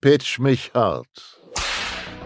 [0.00, 1.08] Pitch mich hart.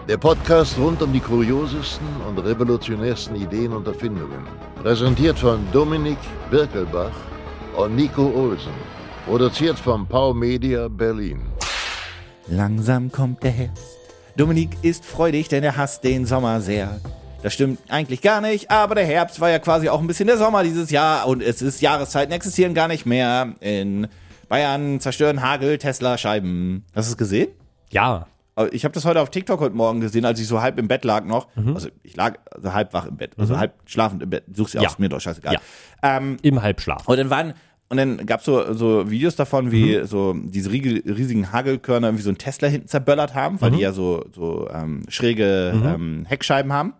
[0.07, 4.45] Der Podcast rund um die kuriosesten und revolutionärsten Ideen und Erfindungen.
[4.83, 6.19] Präsentiert von Dominik
[6.51, 7.15] Birkelbach
[7.75, 8.75] und Nico Olsen.
[9.25, 11.41] Produziert von Pau Media Berlin.
[12.45, 13.97] Langsam kommt der Herbst.
[14.37, 17.01] Dominik ist freudig, denn er hasst den Sommer sehr.
[17.41, 20.37] Das stimmt eigentlich gar nicht, aber der Herbst war ja quasi auch ein bisschen der
[20.37, 23.55] Sommer dieses Jahr und es ist Jahreszeiten existieren gar nicht mehr.
[23.61, 24.09] In
[24.47, 26.85] Bayern zerstören Hagel Tesla Scheiben.
[26.93, 27.49] Hast du es gesehen?
[27.93, 28.27] Ja.
[28.71, 31.03] Ich habe das heute auf TikTok heute Morgen gesehen, als ich so halb im Bett
[31.05, 31.47] lag noch.
[31.73, 34.43] Also ich lag also halb wach im Bett, also halb schlafend im Bett.
[34.53, 34.89] Such's dir Ja.
[34.89, 35.53] aus, mir doch scheißegal.
[35.53, 35.59] Ja.
[36.17, 37.07] Ähm, Im Halbschlaf.
[37.07, 37.53] und dann waren
[37.89, 42.37] und dann gab's so, so Videos davon, wie so diese riesigen Hagelkörner irgendwie so ein
[42.39, 46.93] Tesla hinten zerböllert haben, weil die ja so, so ähm, schräge ähm, Heckscheiben haben.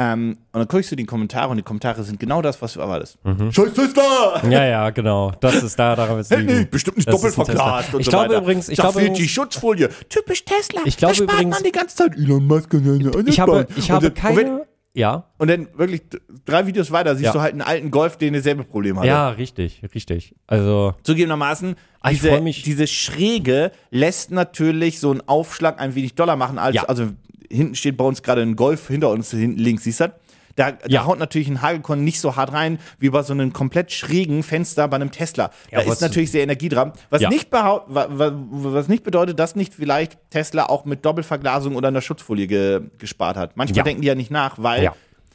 [0.00, 2.80] Ähm, und dann guckst du die Kommentare und die Kommentare sind genau das, was du
[2.80, 3.18] erwartest.
[3.50, 4.40] Scheiß Tesla!
[4.48, 5.32] Ja, ja, genau.
[5.40, 6.68] Das ist da, daran Nee, liegen.
[6.70, 8.42] bestimmt nicht Das doppelt verglast und Ich so glaube weiter.
[8.42, 9.88] übrigens, ich da glaube fehlt die Schutzfolie.
[10.08, 10.82] Typisch Tesla.
[10.84, 12.16] Ich glaube da spart übrigens- man die ganze Zeit.
[12.16, 14.66] Elon Musk seine Ich habe, ich habe dann, Und, wenn, keine.
[14.94, 15.24] Ja.
[15.38, 16.02] und dann wirklich
[16.44, 17.32] drei Videos weiter siehst Ja.
[17.32, 19.08] du halt einen alten Golf, der dasselbe Problem hatte.
[19.08, 20.34] Ja, richtig, richtig.
[20.46, 26.36] Also, Zugegebenermaßen, Ah, ich diese, diese Schräge lässt natürlich so einen Aufschlag ein wenig doller
[26.36, 26.84] machen, als, Ja.
[26.84, 27.08] also
[27.50, 30.14] hinten steht bei uns gerade ein Golf, hinter uns hinten links, siehst du das?
[30.56, 31.06] Da, da Ja.
[31.06, 34.88] haut natürlich ein Hagelkorn nicht so hart rein, wie bei so einem komplett schrägen Fenster
[34.88, 35.50] bei einem Tesla.
[35.70, 36.92] Ja, da ist natürlich sehr Energie dran.
[37.10, 37.28] Was, Ja.
[37.28, 42.80] nicht was nicht bedeutet, dass nicht vielleicht Tesla auch mit Doppelverglasung oder einer Schutzfolie ge,
[42.98, 43.56] gespart hat.
[43.56, 44.90] Manchmal denken die ja nicht nach, weil,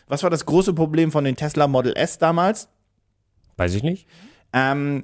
[0.09, 2.67] was war das große Problem von den Tesla Model S damals?
[3.55, 4.08] weiß ich nicht.
[4.52, 5.03] ähm,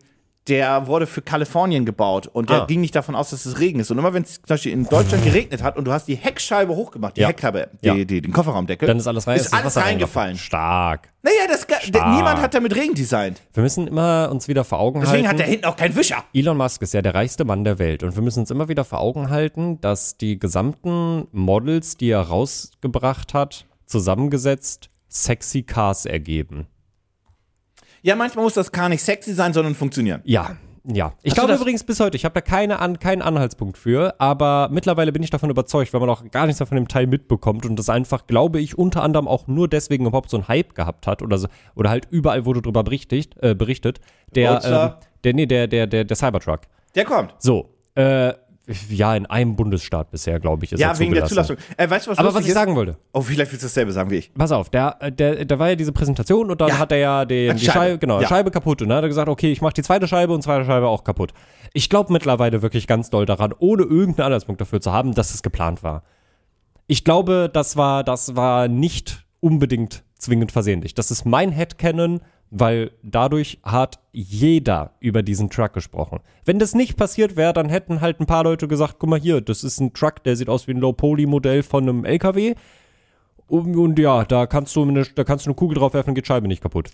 [0.50, 2.66] der wurde für Kalifornien gebaut und der Ah.
[2.66, 3.92] ging nicht davon aus, dass es Regen ist.
[3.92, 6.76] Und immer wenn es zum Beispiel in Deutschland geregnet hat und du hast die Heckscheibe
[6.76, 7.28] hochgemacht, die Ja.
[7.28, 7.94] Heckklappe, die, Ja.
[8.04, 9.38] die, den Kofferraumdeckel, Dann ist alles rein.
[9.38, 10.38] ist das alles reingefallen.
[10.38, 11.10] Stark.
[11.22, 12.16] Naja, das, Stark.
[12.16, 13.42] niemand hat damit Regen designt.
[13.54, 15.30] Wir müssen immer uns wieder vor Augen Deswegen halten.
[15.30, 16.24] hat der hinten auch keinen Wischer.
[16.34, 18.84] Elon Musk ist ja der reichste Mann der Welt und wir müssen uns immer wieder
[18.86, 26.68] vor Augen halten, dass die gesamten Models, die er rausgebracht hat, zusammengesetzt sexy Cars ergeben.
[28.02, 30.22] Ja, manchmal muss das gar nicht sexy sein, sondern funktionieren.
[30.24, 31.14] Ja, ja.
[31.24, 35.12] Ich glaube übrigens bis heute, ich habe da keine an, keinen Anhaltspunkt für, aber mittlerweile
[35.12, 37.78] bin ich davon überzeugt, weil man auch gar nichts mehr von dem Teil mitbekommt und
[37.78, 41.22] das einfach, glaube ich, unter anderem auch nur deswegen überhaupt so einen Hype gehabt hat
[41.22, 44.00] oder so, oder halt überall wurde drüber berichtet, äh, berichtet.
[44.34, 46.62] Der, ähm, der, nee, der, der, der, der Cybertruck.
[46.96, 47.36] Der kommt.
[47.40, 48.34] So, äh,
[48.90, 51.26] ja, in einem Bundesstaat bisher, glaube ich, ist Ja, er wegen der.
[51.26, 51.58] Zulassung.
[51.78, 52.54] Äh, weißt du, was Aber was ich ist?
[52.54, 54.34] sagen wollte, Oh, vielleicht willst du dasselbe sagen wie ich.
[54.34, 56.78] pass auf, der, äh, der, da war ja diese Präsentation und dann Ja.
[56.80, 57.80] hat er ja den, die Scheibe.
[57.80, 58.28] Scheibe, genau, Ja.
[58.28, 60.66] Scheibe kaputt und dann hat er gesagt, okay, ich mache die zweite Scheibe und zweite
[60.66, 61.34] Scheibe auch kaputt.
[61.74, 65.42] Ich glaube mittlerweile wirklich ganz doll daran, ohne irgendeinen Anhaltspunkt dafür zu haben, dass es
[65.44, 66.04] geplant war.
[66.88, 70.94] Ich glaube, das war, das war nicht unbedingt zwingend versehentlich.
[70.96, 72.20] Das ist mein Headcanon,
[72.52, 76.20] weil dadurch hat jeder über diesen Truck gesprochen.
[76.46, 79.42] Wenn das nicht passiert wäre, dann hätten halt ein paar Leute gesagt, guck mal hier,
[79.42, 82.56] das ist ein Truck, der sieht aus wie ein Low-Poly-Modell von einem LKW.
[83.48, 86.28] Und, und ja, da kannst du eine, da kannst du eine Kugel drauf werfen, geht
[86.28, 86.92] Scheibe nicht kaputt.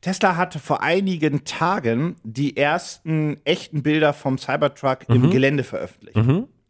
[0.00, 5.14] Tesla hatte vor einigen Tagen die ersten echten Bilder vom Cybertruck Mhm.
[5.24, 6.16] im Gelände veröffentlicht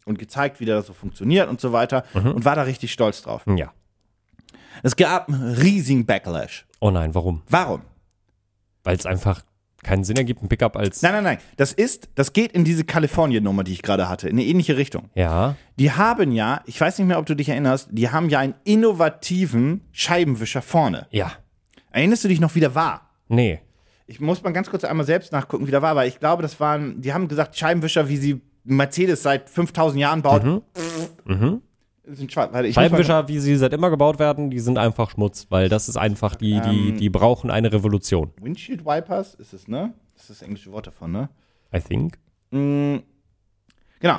[0.06, 2.32] und gezeigt, wie der so funktioniert und so weiter Mhm.
[2.32, 3.42] und war da richtig stolz drauf.
[3.54, 3.72] Ja.
[4.82, 6.66] Es gab einen riesigen Backlash.
[6.80, 7.42] Oh nein, warum?
[7.50, 7.82] Warum?
[8.88, 9.42] Weil es einfach
[9.82, 11.02] keinen Sinn ergibt, ein Pickup als.
[11.02, 11.38] Nein, nein, nein.
[11.58, 15.10] Das ist, das geht in diese Kalifornien-Nummer, die ich gerade hatte, in eine ähnliche Richtung.
[15.14, 15.56] Ja.
[15.78, 18.54] Die haben ja, ich weiß nicht mehr, ob du dich erinnerst, die haben ja einen
[18.64, 21.06] innovativen Scheibenwischer vorne.
[21.10, 21.32] Ja.
[21.90, 23.10] Erinnerst du dich noch, wie der war?
[23.28, 23.60] Nee.
[24.06, 26.58] Ich muss mal ganz kurz einmal selbst nachgucken, wie der war, weil ich glaube, das
[26.60, 30.62] waren, die haben gesagt, Scheibenwischer, wie sie Mercedes seit 5000 Jahren baut,
[32.12, 32.52] sind schwarz.
[32.52, 35.96] Warte, Scheibenwischer, wie sie seit immer gebaut werden, die sind einfach Schmutz, weil das ist
[35.96, 38.32] einfach, die, die, die brauchen eine Revolution.
[38.40, 39.92] Windshield Wipers ist es, ne?
[40.14, 41.28] Das ist das englische Wort davon, ne?
[41.74, 42.18] I think.
[42.50, 42.96] Mm,
[44.00, 44.18] genau.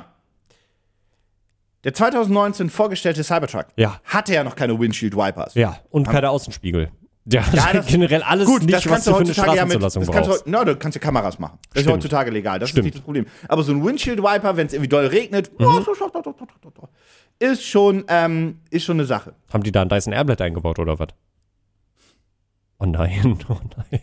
[1.84, 4.02] Der 2019 vorgestellte Cybertruck Ja.
[4.04, 5.54] hatte ja noch keine Windshield Wipers.
[5.56, 5.78] Ja.
[5.90, 6.92] Und keine Außenspiegel.
[7.32, 9.58] Ja, Ja, das- generell alles Gut, nicht, das was kannst du du für eine heutzutage
[9.58, 9.82] ja mit.
[9.84, 10.44] Das kannst du, brauchst.
[10.48, 11.58] na, du kannst ja Kameras machen.
[11.70, 11.96] Das ist Stimmt.
[11.98, 12.60] heutzutage legal.
[12.60, 12.80] Das Stimmt.
[12.80, 13.26] ist nicht das Problem.
[13.48, 15.86] Aber so ein Windshield Wiper, wenn es irgendwie doll regnet, Mhm.
[17.40, 19.34] Ist schon, ähm, ist schon eine Sache.
[19.52, 21.08] Haben die da ein Dyson Airblade eingebaut oder was?
[22.82, 23.58] Oh nein, oh
[23.92, 24.02] nein,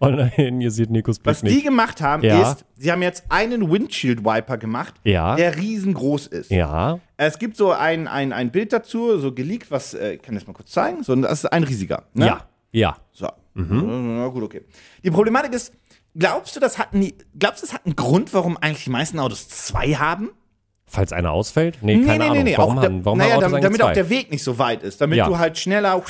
[0.00, 1.64] oh nein, ihr seht Nikos Blick Was die nicht.
[1.64, 2.50] gemacht haben, Ja.
[2.50, 5.36] ist, sie haben jetzt einen Windshield Wiper gemacht, Ja.
[5.36, 6.50] der riesengroß ist.
[6.50, 10.34] Ja, Es gibt so ein, ein, ein Bild dazu, so geleakt, was, äh, ich kann
[10.34, 11.04] das mal kurz zeigen.
[11.04, 12.04] So, das ist ein riesiger.
[12.12, 12.26] Ne?
[12.26, 12.96] ja, ja.
[13.12, 13.28] So.
[13.54, 14.62] Na gut, okay.
[15.04, 15.72] Die Problematik ist,
[16.16, 16.88] glaubst du, das hat,
[17.38, 20.30] glaubst du, das hat einen Grund, warum eigentlich die meisten Autos zwei haben?
[20.88, 21.78] Falls einer ausfällt?
[21.82, 22.46] Nee, keine Ahnung.
[22.56, 23.94] warum auch haben, warum naja, haben damit, damit auch zwei?
[23.94, 25.26] der Weg nicht so weit ist, damit Ja.
[25.28, 26.02] du halt schneller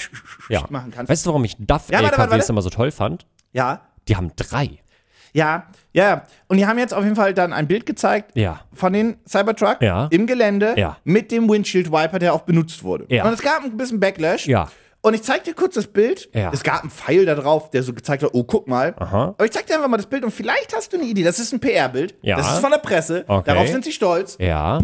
[0.49, 0.65] ja.
[0.71, 1.11] machen kannst.
[1.11, 2.53] Weißt du, warum ich DAF Ja, warte, warte, LKWs warte.
[2.53, 3.27] immer so toll fand?
[3.53, 3.81] ja.
[4.09, 4.71] Die haben drei.
[5.35, 6.23] Ja, ja.
[6.47, 8.61] Und die haben jetzt auf jeden Fall dann ein Bild gezeigt Ja.
[8.73, 10.07] von den Cybertruck Ja.
[10.11, 10.97] im Gelände Ja.
[11.05, 13.05] mit dem Windshield Wiper, der auch benutzt wurde.
[13.11, 13.27] Ja.
[13.27, 14.47] Und es gab ein bisschen Backlash.
[14.47, 14.69] Ja.
[15.01, 16.29] Und ich zeig dir kurz das Bild.
[16.35, 16.51] Ja.
[16.53, 18.95] Es gab einen Pfeil da drauf, der so gezeigt hat, oh, guck mal.
[18.99, 19.29] Aha.
[19.37, 21.23] Aber ich zeig dir einfach mal das Bild und vielleicht hast du eine Idee.
[21.23, 22.17] Das ist ein PR-Bild.
[22.23, 22.37] Ja.
[22.37, 23.25] Das ist von der Presse.
[23.29, 23.43] Okay.
[23.47, 24.37] Darauf sind sie stolz.
[24.41, 24.81] Ja.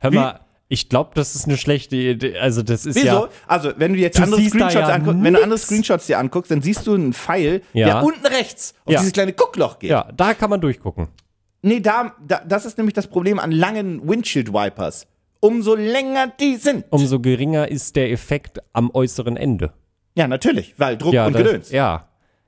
[0.00, 2.38] Hör mal, ich glaube, das ist eine schlechte Idee.
[2.38, 3.06] Also, das ist Wieso?
[3.06, 3.28] ja.
[3.46, 5.58] Also, wenn du jetzt Du andere Screenshots ja anguckst, wenn du andere.
[5.58, 7.86] Screenshots dir anguckst, dann siehst du einen Pfeil, Ja.
[7.86, 8.98] der unten rechts auf Ja.
[9.00, 9.90] dieses kleine Guckloch geht.
[9.90, 11.08] Ja, da kann man durchgucken.
[11.62, 15.06] Nee, da, da, das ist nämlich das Problem an langen Windshield-Wipers.
[15.40, 16.84] Umso länger die sind.
[16.90, 19.72] Umso geringer ist der Effekt am äußeren Ende.
[20.16, 21.70] Ja, natürlich, weil Druck Ja, und das, Gedöns.
[21.70, 22.04] ja.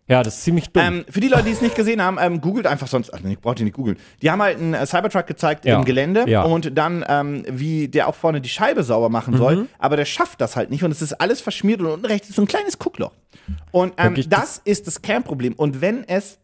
[0.08, 0.82] Ja, das ist ziemlich dumm.
[0.82, 3.14] Ähm, für die Leute, die es nicht gesehen haben, ähm, googelt einfach sonst.
[3.14, 3.96] Ach, nee, braucht ihr nicht googeln.
[4.22, 5.78] Die haben halt einen äh, Cybertruck gezeigt Ja.
[5.78, 6.42] im Gelände Ja.
[6.42, 9.38] und dann, ähm, wie der auch vorne die Scheibe sauber machen Mhm.
[9.38, 9.68] soll.
[9.78, 12.34] Aber der schafft das halt nicht und es ist alles verschmiert und unten rechts ist
[12.34, 13.12] so ein kleines Guckloch.
[13.70, 15.52] Und ähm, das ist das Kernproblem.
[15.54, 16.38] Und wenn es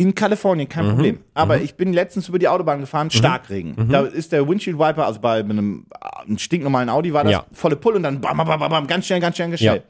[0.00, 0.90] in Kalifornien kein Mhm.
[0.90, 1.20] Problem.
[1.34, 3.74] Aber ich bin letztens über die Autobahn gefahren, Starkregen.
[3.76, 3.88] Mhm.
[3.90, 7.44] Da ist der Windshield Wiper, also bei einem, einem stinknormalen Audi war das Ja.
[7.52, 9.76] volle Pull und dann bam, bam, bam, bam, ganz schnell, ganz schnell, ganz schnell.
[9.76, 9.82] Ja.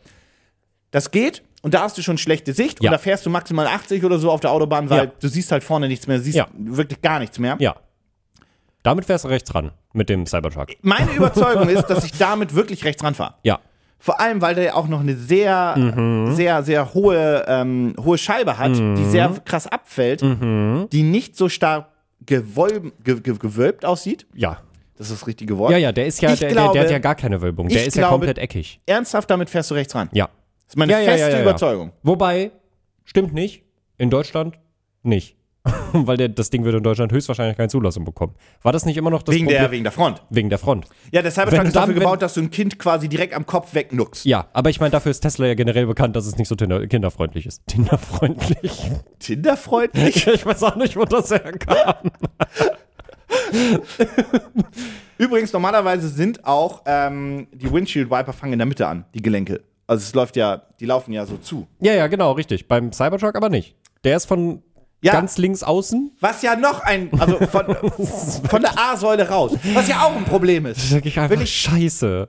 [0.91, 2.91] Das geht und da hast du schon schlechte Sicht Ja.
[2.91, 5.62] und da fährst du maximal 80 oder so auf der Autobahn, weil du siehst halt
[5.62, 7.57] vorne nichts mehr, du siehst wirklich gar nichts mehr.
[7.61, 7.77] ja.
[8.83, 10.69] Damit wärst du rechts ran mit dem Cybertruck.
[10.81, 13.35] Meine Überzeugung ist, dass ich damit wirklich rechts ranfahre.
[13.43, 13.61] Ja.
[14.02, 16.32] Vor allem, weil der ja auch noch eine sehr, Mhm.
[16.35, 20.88] sehr, sehr hohe, ähm, hohe Scheibe hat, die sehr krass abfällt, Mhm.
[20.91, 21.88] die nicht so stark
[22.25, 24.26] gewölb, ge, ge, gewölbt aussieht.
[24.35, 24.58] Ja.
[24.97, 25.70] Das ist das richtige Wort.
[25.73, 27.69] Ja, ja, der ist ja, der, glaube- der, der hat ja gar keine Wölbung.
[27.69, 28.81] Der ist ja glaube- komplett eckig.
[28.87, 30.08] Ernsthaft, damit fährst du rechts ran.
[30.12, 30.26] Ja.
[30.26, 31.43] Das ist meine ja, ja, feste ja, ja, ja.
[31.43, 31.93] Überzeugung.
[32.02, 32.50] Wobei,
[33.05, 33.62] stimmt nicht.
[33.99, 34.58] In Deutschland
[35.02, 35.37] nicht.
[35.93, 38.35] Weil der, das Ding würde in Deutschland höchstwahrscheinlich keine Zulassung bekommen.
[38.62, 39.62] War das nicht immer noch das Wegen Problem?
[39.62, 40.23] der, wegen der Front.
[40.31, 40.87] wegen der Front.
[41.12, 43.75] Ja, der Cybertruck ist dafür wenn- gebaut, dass du ein Kind quasi direkt am Kopf
[43.75, 44.25] wegnuckst.
[44.25, 46.87] Ja, aber ich meine, dafür ist Tesla ja generell bekannt, dass es nicht so tinder
[46.87, 47.67] kinderfreundlich ist.
[47.67, 48.91] Tinderfreundlich.
[49.19, 50.27] Tinderfreundlich?
[50.35, 52.11] ich weiß auch nicht, wo das herkam.
[55.19, 59.62] Übrigens, normalerweise sind auch ähm, die Windshield-Wiper fangen in der Mitte an, die Gelenke.
[59.87, 61.67] Also es läuft ja, die laufen ja so zu.
[61.81, 62.69] Ja, ja, genau, richtig.
[62.69, 63.75] Beim Cybertruck aber nicht.
[64.05, 64.62] Der ist von
[65.02, 65.12] Ja.
[65.12, 66.12] ganz links außen.
[66.20, 67.64] Was ja noch ein, also von,
[68.49, 69.52] von der A-Säule raus.
[69.75, 70.85] Was ja auch ein Problem Das ist.
[70.85, 71.50] ist wirklich einfach Wirklich?
[71.52, 72.29] scheiße.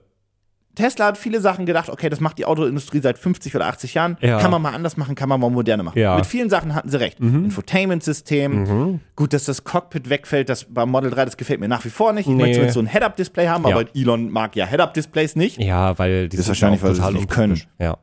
[0.74, 4.16] Tesla hat viele Sachen gedacht, okay, das macht die Autoindustrie seit 50 oder 80 Jahren.
[4.22, 4.40] Ja.
[4.40, 6.00] Kann man mal anders machen, kann man mal moderner machen.
[6.00, 6.12] Ja.
[6.14, 6.18] Mhm.
[6.20, 7.20] Mit vielen Sachen hatten sie recht.
[7.20, 9.00] Infotainment-System.
[9.16, 12.14] Gut, dass das Cockpit wegfällt, das beim Model 3, das gefällt mir nach wie vor
[12.14, 12.28] nicht.
[12.28, 12.44] Ich Nee.
[12.58, 13.76] möchte so ein Head-Up-Display haben, Ja.
[13.76, 15.60] aber Elon mag ja Head-Up-Displays nicht.
[15.62, 17.62] Ja, weil die Das ist sind wahrscheinlich, weil sie es nicht können.
[17.80, 17.98] Ja.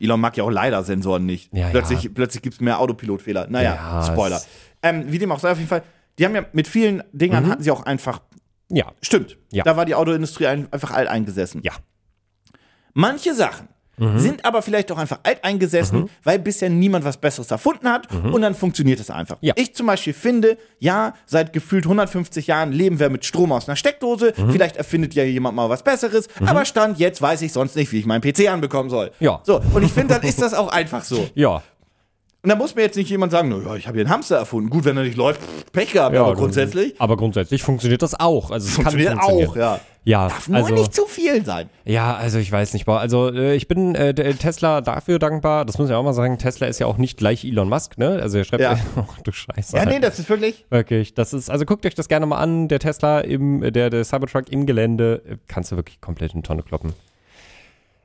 [0.00, 1.54] Elon mag ja auch LiDAR-Sensoren nicht.
[1.54, 2.10] Ja, plötzlich ja.
[2.14, 3.46] plötzlich gibt es mehr Autopilotfehler.
[3.48, 4.40] Naja, Ja, Spoiler.
[4.82, 5.82] Ähm, wie dem auch sei, auf jeden Fall.
[6.18, 8.22] Die haben ja mit vielen Dingern hatten sie auch einfach.
[8.70, 8.92] Ja.
[9.02, 9.36] Stimmt.
[9.52, 9.64] Ja.
[9.64, 11.60] Da war die Autoindustrie ein, einfach alt eingesessen.
[11.62, 11.72] Ja.
[12.94, 13.68] Manche Sachen
[14.16, 18.40] sind aber vielleicht auch einfach alt eingesessen, weil bisher niemand was Besseres erfunden hat und
[18.42, 19.36] dann funktioniert es einfach.
[19.40, 19.54] Ja.
[19.56, 23.76] Ich zum Beispiel finde, ja, seit gefühlt 150 Jahren leben wir mit Strom aus einer
[23.76, 24.32] Steckdose.
[24.50, 27.98] Vielleicht erfindet ja jemand mal was Besseres, aber Stand jetzt weiß ich sonst nicht, wie
[27.98, 29.10] ich meinen PC anbekommen soll.
[29.20, 29.40] Ja.
[29.44, 31.28] So, und ich finde, dann ist das auch einfach so.
[31.34, 31.62] Ja.
[32.42, 34.70] Und da muss mir jetzt nicht jemand sagen, naja, ich habe hier einen Hamster erfunden.
[34.70, 35.40] Gut, wenn er nicht läuft,
[35.72, 38.50] Pech gehabt, ja aber grundsätzlich Aber grundsätzlich funktioniert das auch.
[38.50, 39.50] Also es funktioniert kann funktionieren.
[39.50, 39.80] auch, ja.
[40.04, 41.68] Ja, Darf nur also, nicht zu viel sein.
[41.84, 42.88] ja, also ich weiß nicht.
[42.88, 45.66] Also äh, ich bin äh, der Tesla dafür dankbar.
[45.66, 46.38] Das muss ich auch mal sagen.
[46.38, 48.18] Tesla ist ja auch nicht gleich Elon Musk, ne?
[48.20, 48.78] Also er schreibt, Ja.
[48.96, 49.76] ach du Scheiße.
[49.76, 50.64] Ja, nee, das ist wirklich.
[50.70, 54.04] Wirklich, das ist, also guckt euch das gerne mal an, der Tesla im, der, der
[54.04, 56.94] Cybertruck im Gelände, äh, kannst du wirklich komplett in Tonne kloppen.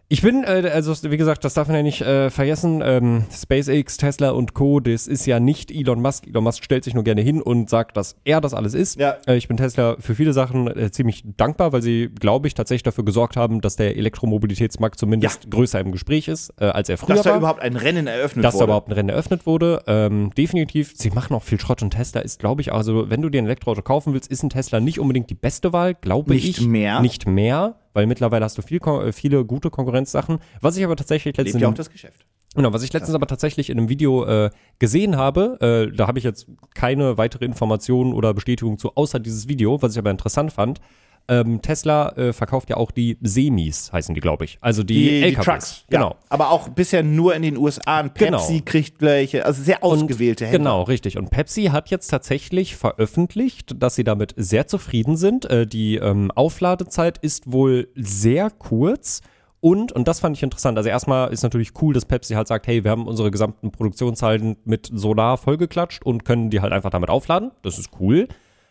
[0.07, 3.97] Ich bin, äh, also wie gesagt, das darf man ja nicht äh, vergessen, ähm, SpaceX,
[3.97, 6.27] Tesla und Co., das ist ja nicht Elon Musk.
[6.27, 9.00] Elon Musk stellt sich nur gerne hin und sagt, dass er das alles ist.
[9.00, 9.17] Ja.
[9.25, 12.83] Äh, ich bin Tesla für viele Sachen äh, ziemlich dankbar, weil sie, glaube ich, tatsächlich
[12.83, 17.15] dafür gesorgt haben, dass der Elektromobilitätsmarkt zumindest größer im Gespräch ist, äh, als er früher
[17.15, 18.65] Dass war da überhaupt ein Rennen eröffnet dass da wurde.
[18.65, 19.81] überhaupt ein Rennen eröffnet wurde.
[19.88, 23.29] Ähm, definitiv, sie machen auch viel Schrott und Tesla ist, glaube ich, also wenn du
[23.29, 26.59] dir ein Elektroauto kaufen willst, ist ein Tesla nicht unbedingt die beste Wahl, glaube Nicht
[26.59, 26.67] ich.
[26.67, 27.00] mehr?
[27.00, 30.39] Nicht mehr, weil mittlerweile hast du viel, äh, viele gute Konkurrenzsachen.
[30.61, 32.25] Was ich aber tatsächlich Lebt letztens, ja auch das Geschäft.
[32.53, 36.19] genau, was ich letztens aber tatsächlich in einem Video äh, gesehen habe, äh, da habe
[36.19, 40.51] ich jetzt keine weitere Information oder Bestätigung zu, außer dieses Video, was ich aber interessant
[40.51, 40.81] fand.
[41.27, 44.58] Ähm, Tesla äh, verkauft ja auch die Semis, heißen die, glaube ich.
[44.62, 45.86] Also die, LKWs.
[45.89, 45.98] Ja.
[46.00, 46.15] Genau.
[46.29, 48.01] Aber auch bisher nur in den USA.
[48.01, 48.63] Und Pepsi Genau.
[48.65, 50.60] kriegt welche, also sehr ausgewählte Händler.
[50.60, 51.17] Genau, richtig.
[51.17, 55.46] Und Pepsi hat jetzt tatsächlich veröffentlicht, dass sie damit sehr zufrieden sind.
[55.46, 59.22] Äh, die ähm, Aufladezeit ist wohl sehr kurz.
[59.62, 60.77] Und, und das fand ich interessant.
[60.77, 64.58] Also erstmal ist natürlich cool, dass Pepsi halt sagt, hey, wir haben unsere gesamten Produktionshalden
[64.63, 67.50] mit Solar vollgeklatscht und können die halt einfach damit aufladen.
[67.63, 68.27] Das ist cool.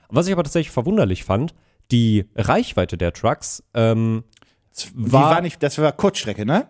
[0.09, 1.53] Was ich aber tatsächlich verwunderlich fand,
[1.91, 4.25] die Reichweite der Trucks ähm,
[4.79, 6.69] Die war nicht, das war Kurzstrecke, ne?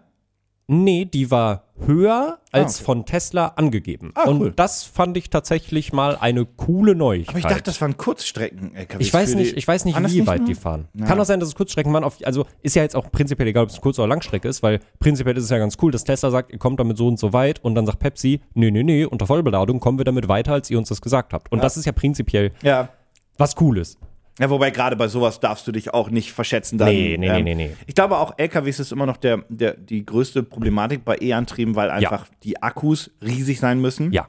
[0.66, 2.84] Nee, die war höher als Ah, okay.
[2.84, 4.12] von Tesla angegeben.
[4.14, 4.52] Ah, und cool.
[4.56, 7.34] das fand ich tatsächlich mal eine coole Neuigkeit.
[7.34, 9.06] Aber ich dachte, das waren Kurzstrecken-LKWs.
[9.06, 10.46] Ich weiß nicht, ich weiß nicht, wie nicht weit nur?
[10.48, 10.88] die fahren.
[10.94, 11.04] Ja.
[11.04, 12.02] Kann auch sein, dass es Kurzstrecken waren.
[12.02, 14.80] Auf, also ist ja jetzt auch prinzipiell egal, ob es Kurz- oder Langstrecke ist, weil
[15.00, 17.34] prinzipiell ist es ja ganz cool, dass Tesla sagt, ihr kommt damit so und so
[17.34, 20.70] weit und dann sagt Pepsi, nee, nee, nee, unter Vollbeladung kommen wir damit weiter, als
[20.70, 21.52] ihr uns das gesagt habt.
[21.52, 22.88] Und das ist ja prinzipiell Ja.
[23.36, 23.98] was Cooles.
[24.40, 26.76] Ja, wobei gerade bei sowas darfst du dich auch nicht verschätzen.
[26.76, 27.76] Dann, Nee, nee, nee, nee, nee.
[27.86, 31.90] Ich glaube auch LKWs ist immer noch der, der, die größte Problematik bei E-Antrieben, weil
[31.90, 34.10] einfach die Akkus riesig sein müssen.
[34.12, 34.28] Ja,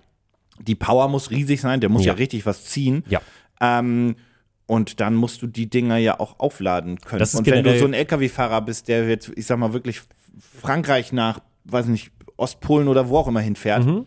[0.59, 2.17] Die Power muss riesig sein, der muss ja, Ja.
[2.17, 3.03] richtig was ziehen.
[3.09, 3.19] ja.
[3.61, 4.15] Ähm,
[4.67, 7.19] und dann musst du die Dinger ja auch aufladen können.
[7.19, 10.01] Das ist und wenn du so ein LKW-Fahrer bist, der jetzt, ich sag mal, wirklich
[10.39, 14.05] Frankreich nach, weiß nicht, Ostpolen oder wo auch immer hinfährt, Mhm.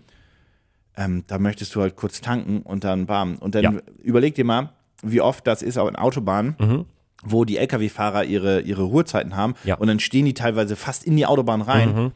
[0.97, 3.37] ähm, da möchtest du halt kurz tanken und dann bam.
[3.37, 3.73] Und dann Ja.
[4.02, 6.85] überleg dir mal, wie oft das ist auf Autobahnen, Mhm.
[7.25, 9.76] wo die LKW-Fahrer ihre, ihre Ruhezeiten haben Ja.
[9.76, 12.12] und dann stehen die teilweise fast in die Autobahn rein.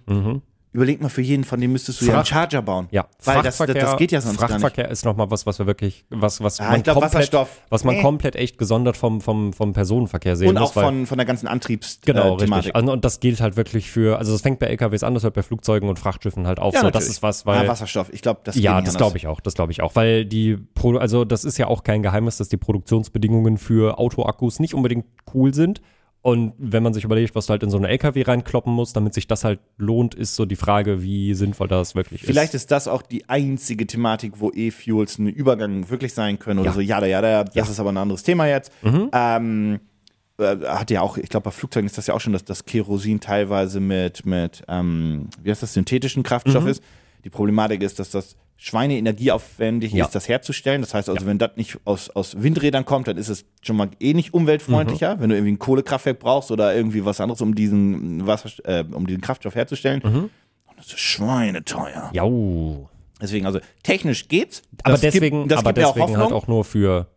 [0.74, 2.88] Überleg mal, für jeden von denen müsstest du ja einen Fracht- Charger bauen.
[2.90, 4.52] Ja, Weil das, das, das geht ja sonst gar nicht.
[4.60, 7.60] Frachtverkehr ist nochmal was, was wir wirklich, was, was Ja, man ich glaub, komplett, Wasserstoff.
[7.68, 8.00] was man Nee.
[8.02, 10.70] komplett echt gesondert vom, vom, vom Personenverkehr sehen Und muss.
[10.70, 12.24] auch weil- von, von der ganzen Antriebsthematik.
[12.24, 12.74] Genau, äh, richtig.
[12.74, 15.34] Also, und das gilt halt wirklich für, also das fängt bei LKWs an, das hört
[15.34, 16.72] bei Flugzeugen und Frachtschiffen halt auf.
[16.72, 17.64] Ja, so, das ist was, weil.
[17.64, 18.08] ja, Wasserstoff.
[18.10, 20.96] Ich glaube, das Ja, das glaube ich auch, das glaube ich auch, weil die, Pro
[20.96, 25.52] also das ist ja auch kein Geheimnis, dass die Produktionsbedingungen für Autoakkus nicht unbedingt cool
[25.52, 25.82] sind.
[26.22, 29.12] Und wenn man sich überlegt, was du halt in so eine LKW reinkloppen musst, damit
[29.12, 32.62] sich das halt lohnt, ist so die Frage, wie sinnvoll das wirklich Vielleicht ist.
[32.62, 36.74] ist das auch die einzige Thematik, wo E-Fuels ein Übergang wirklich sein können oder Ja.
[36.74, 36.80] so.
[36.80, 38.70] Ja, ja, ja, das ist aber ein anderes Thema jetzt.
[38.82, 39.10] Mhm.
[39.12, 39.80] Ähm,
[40.38, 42.64] äh, hat ja auch, ich glaube, bei Flugzeugen ist das ja auch schon, dass das
[42.64, 46.24] Kerosin teilweise mit, mit ähm, wie heißt das, synthetischen Mhm.
[46.26, 46.84] Kraftstoff ist.
[47.24, 50.04] Die Problematik ist, dass das Schweine energieaufwendig Ja.
[50.04, 50.82] ist, das herzustellen.
[50.82, 53.88] Das heißt also, wenn das nicht aus, aus Windrädern kommt, dann ist es schon mal
[53.98, 55.18] eh nicht umweltfreundlicher.
[55.18, 59.06] Wenn du irgendwie ein Kohlekraftwerk brauchst oder irgendwie was anderes, um diesen Wasser, äh, um
[59.08, 60.00] diesen Kraftstoff herzustellen.
[60.04, 60.16] Mhm.
[60.66, 62.10] Und das ist schweineteuer.
[62.12, 62.88] Jau.
[63.20, 64.62] Deswegen, also technisch geht's.
[64.84, 66.18] Aber Das gibt- deswegen, aber gibt auch deswegen Hoffnung.
[66.20, 67.08] halt auch nur für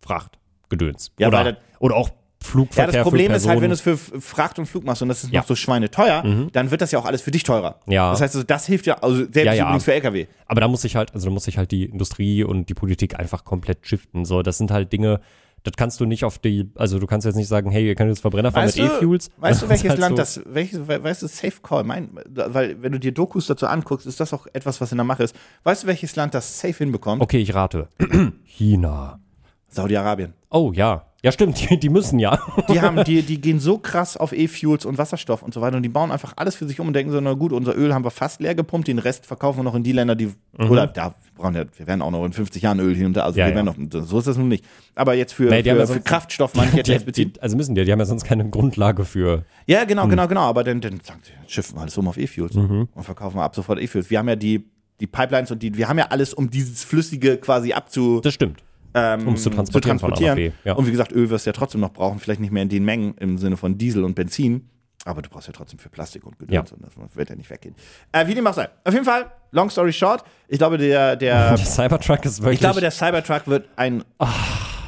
[0.00, 1.12] Frachtgedöns.
[1.18, 2.10] Ja, weil oder, das- oder auch
[2.42, 5.08] Flugverkehr ja, das Problem ist halt, wenn du es für Fracht und Flug machst und
[5.08, 5.40] das ist Ja.
[5.40, 5.42] Mhm.
[5.42, 7.80] noch so schweineteuer, dann wird das ja auch alles für dich teurer.
[7.86, 8.10] Ja.
[8.10, 9.64] Das heißt, also, das hilft ja, also selbst Ja, ja.
[9.64, 10.26] übrigens für LKW.
[10.46, 13.18] Aber da muss sich halt, also da muss sich halt die Industrie und die Politik
[13.18, 14.24] einfach komplett shiften.
[14.24, 15.20] So, das sind halt Dinge,
[15.64, 18.08] das kannst du nicht auf die, also du kannst jetzt nicht sagen, hey, ihr könnt
[18.10, 19.30] jetzt Verbrenner fahren Weißt mit E-Fuels.
[19.36, 22.82] weißt du, welches halt Land so, das, welches, we- weißt du, Safe Call, mein, weil
[22.82, 25.36] wenn du dir Dokus dazu anguckst, ist das auch etwas, was in der Mache ist.
[25.62, 27.22] Weißt du, welches Land das safe hinbekommt?
[27.22, 27.88] Okay, ich rate.
[28.44, 29.20] China.
[29.68, 30.34] Saudi-Arabien.
[30.50, 31.06] Oh ja.
[31.24, 32.40] Ja, stimmt, die, die müssen ja.
[32.68, 35.84] Die haben, die, die gehen so krass auf E-Fuels und Wasserstoff und so weiter und
[35.84, 38.04] die bauen einfach alles für sich um und denken so, na gut, unser Öl haben
[38.04, 41.10] wir fast leer gepumpt, den Rest verkaufen wir noch in die Länder, die, oder da
[41.10, 43.34] wir brauchen ja, wir werden auch noch in 50 Jahren Öl hin und da, also
[43.34, 43.38] Mhm.
[43.40, 43.66] Ja, wir ja.
[43.66, 44.64] werden noch, so ist das nun nicht.
[44.96, 47.32] Aber jetzt für, Nee, für, ja für Kraftstoff, ich jetzt jetzt beziehen.
[47.34, 49.44] die, also müssen die, die haben ja sonst keine Grundlage für.
[49.66, 49.88] Ja, Mhm.
[49.88, 51.00] genau, genau, genau, aber dann, dann
[51.46, 54.10] schiffen wir alles um auf E-Fuels und verkaufen wir ab sofort E-Fuels.
[54.10, 54.64] Wir haben ja die,
[54.98, 58.60] die Pipelines und die, wir haben ja alles, um dieses Flüssige quasi abzu, Das stimmt.
[58.94, 60.52] Ähm, um's zu transportieren nach transportieren.
[60.64, 60.74] Ja.
[60.74, 62.84] Und wie gesagt, Öl wirst du ja trotzdem noch brauchen, vielleicht nicht mehr in den
[62.84, 64.68] Mengen im Sinne von Diesel und Benzin.
[65.04, 66.76] Aber du brauchst ja trotzdem für Plastik und Gedöns Ja.
[66.76, 67.74] und das wird ja nicht weggehen.
[68.12, 68.68] Äh, wie dem auch sei.
[68.84, 72.54] Auf jeden Fall, long story short, ich glaube, der, der, Der Cybertruck ist wirklich.
[72.54, 74.04] ich glaube, der Cybertruck wird ein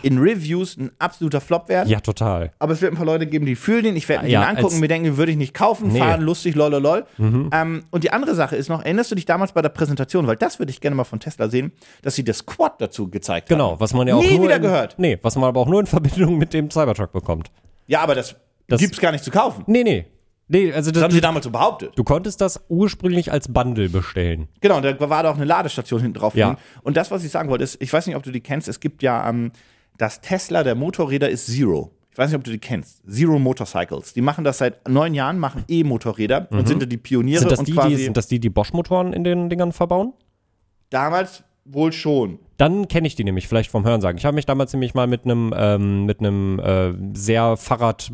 [0.04, 1.88] in Reviews ein absoluter Flop werden.
[1.88, 2.52] ja, total.
[2.58, 3.96] Aber es wird ein paar Leute geben, die fühlen den.
[3.96, 5.94] Ich werde mir Ja, den angucken, mir denken, den würde ich nicht kaufen, Nee.
[5.94, 5.98] Mhm.
[6.04, 7.04] fahren, lustig, lololol.
[7.18, 10.36] Ähm, und die andere Sache ist noch, erinnerst du dich damals bei der Präsentation, weil
[10.36, 13.56] das würde ich gerne mal von Tesla sehen, dass sie das Quad dazu gezeigt haben.
[13.58, 14.94] Genau, was man ja auch Nie wieder in, gehört.
[14.98, 17.50] Nee, was man aber auch nur in Verbindung mit dem Cybertruck bekommt.
[17.86, 18.36] Ja, aber das,
[18.68, 19.64] Das- gibt's gar nicht zu kaufen.
[19.66, 20.06] Nee, nee.
[20.46, 21.92] Nee, also Das das, haben sie damals so behauptet.
[21.96, 24.48] du konntest das ursprünglich als Bundle bestellen.
[24.60, 26.36] Genau, da war da auch eine Ladestation hinten drauf.
[26.36, 26.58] Ja.
[26.82, 28.78] Und das, was ich sagen wollte, ist, ich weiß nicht, ob du die kennst, es
[28.78, 29.52] gibt ja ähm,
[29.96, 31.90] das Tesla der Motorräder ist Zero.
[32.10, 33.02] Ich weiß nicht, ob du die kennst.
[33.10, 34.12] Zero Motorcycles.
[34.14, 37.48] Die machen das seit neun Jahren, machen E-Motorräder und sind da die Pioniere Mhm.
[37.48, 40.12] Sind das, und die, die, sind das die, die Bosch-Motoren in den Dingern verbauen?
[40.90, 42.38] damals wohl schon.
[42.56, 44.16] Dann kenne ich die nämlich vielleicht vom Hörensagen.
[44.18, 48.12] Ich habe mich damals nämlich mal mit einem ähm, mit einem äh, sehr Fahrrad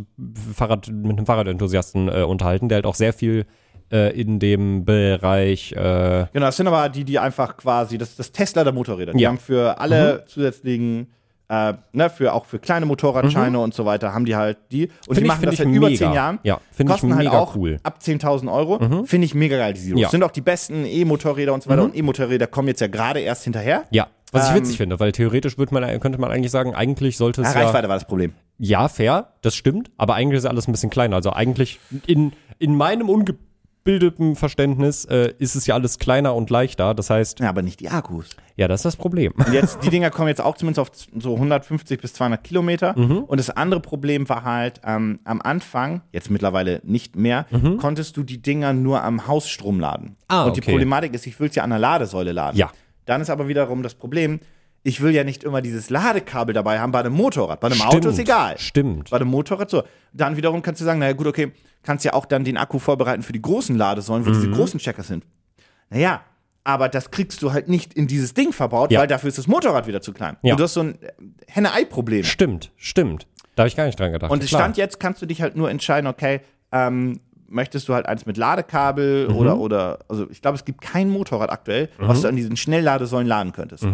[0.55, 3.45] Fahrrad mit einem Fahrradenthusiasten äh, unterhalten, der halt auch sehr viel
[3.93, 8.19] äh, in dem Bereich äh, Genau, das sind aber die, die einfach quasi, das ist
[8.21, 9.13] das Tesla der Motorräder.
[9.13, 9.31] Die Ja.
[9.31, 9.37] Mhm.
[9.37, 11.09] haben für alle zusätzlichen,
[11.51, 14.85] äh, ne, für auch für kleine Motorradscheine und so weiter, haben die halt die.
[14.87, 16.39] Und die Find ich- machen das seit über zehn Jahren.
[16.45, 17.73] Ja, find ich Kosten halt mega auch cool.
[17.73, 17.79] Mhm.
[17.83, 19.05] ab 10.000 Euro.
[19.05, 20.01] Finde ich mega geil, die Zeros.
[20.01, 20.09] Ja.
[20.11, 21.73] Sind auch die besten E-Motorräder und so Mhm.
[21.75, 21.85] weiter.
[21.85, 23.83] Und E-Motorräder kommen jetzt ja gerade erst hinterher.
[23.91, 27.17] ja, was ich Ähm, witzig finde, weil theoretisch würde man könnte man eigentlich sagen, eigentlich
[27.17, 28.33] sollte es Ja, ja Reichweite war das Problem.
[28.59, 31.17] Ja, fair, das stimmt, aber eigentlich ist alles ein bisschen kleiner.
[31.17, 33.35] Also eigentlich in, in meinem unge
[33.85, 36.95] ungebildeten Verständnis äh, ist es ja alles kleiner und leichter.
[36.95, 38.29] Das heißt, Ja, aber nicht die Akkus.
[38.57, 39.33] ja, das ist das Problem.
[39.37, 42.99] Und jetzt, die Dinger kommen jetzt auch zumindest auf so 150 bis 200 Kilometer.
[42.99, 43.25] Mhm.
[43.25, 47.47] Und das andere Problem war halt, ähm, am Anfang, jetzt mittlerweile nicht mehr,
[47.79, 50.11] konntest du die Dinger nur am Hausstrom laden.
[50.11, 50.17] Mhm.
[50.29, 50.71] Ah, Und die okay.
[50.73, 52.57] Problematik ist, ich will es ja an der Ladesäule laden.
[52.57, 52.71] Ja.
[53.07, 54.41] Dann ist aber wiederum das Problem,
[54.83, 57.61] ich will ja nicht immer dieses Ladekabel dabei haben bei einem Motorrad.
[57.61, 58.59] Bei einem Stimmt, Auto ist egal.
[58.59, 59.11] Stimmt.
[59.11, 59.83] Bei dem Motorrad so.
[60.13, 63.23] Dann wiederum kannst du sagen, naja gut, okay, kannst ja auch dann den Akku vorbereiten
[63.23, 64.35] für die großen Ladesäulen, wo Mhm.
[64.35, 65.27] diese großen Checker sind.
[65.91, 66.23] Naja,
[66.65, 69.01] aber das kriegst du halt nicht in dieses Ding verbaut, Ja.
[69.01, 70.37] weil dafür ist das Motorrad wieder zu klein.
[70.43, 70.53] Ja.
[70.55, 71.13] Und du hast so ein äh,
[71.49, 72.25] Henne-Ei-Problem.
[72.25, 73.27] Stimmt, stimmt.
[73.57, 74.31] Da habe ich gar nicht dran gedacht.
[74.31, 74.61] Und Klar.
[74.63, 76.41] Stand jetzt kannst du dich halt nur entscheiden, okay,
[76.73, 79.37] ähm, möchtest du halt eins mit Ladekabel Mhm.
[79.37, 83.27] oder, oder, also ich glaube, es gibt kein Motorrad aktuell, was du an diesen Schnellladesäulen
[83.27, 83.85] laden könntest.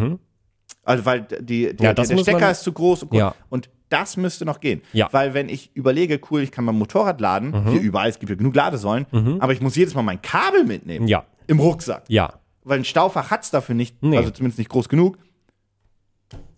[0.87, 1.77] Also, weil die, der, Mhm.
[1.85, 3.19] Ja, der muss Stecker ist zu groß und, gut.
[3.19, 3.35] Ja.
[3.51, 4.83] und das müsste noch gehen.
[4.93, 5.07] Ja.
[5.07, 5.13] Mhm.
[5.13, 8.37] Weil wenn ich überlege, cool, ich kann mein Motorrad laden, hier überall, es gibt ja
[8.37, 9.07] genug Ladesäulen,
[9.41, 11.07] aber ich muss jedes Mal mein Kabel mitnehmen.
[11.09, 11.25] Ja.
[11.47, 12.05] Im Rucksack.
[12.09, 12.35] Ja.
[12.65, 14.17] Weil ein Staufach hat es dafür nicht, Nee.
[14.17, 15.19] also zumindest nicht groß genug.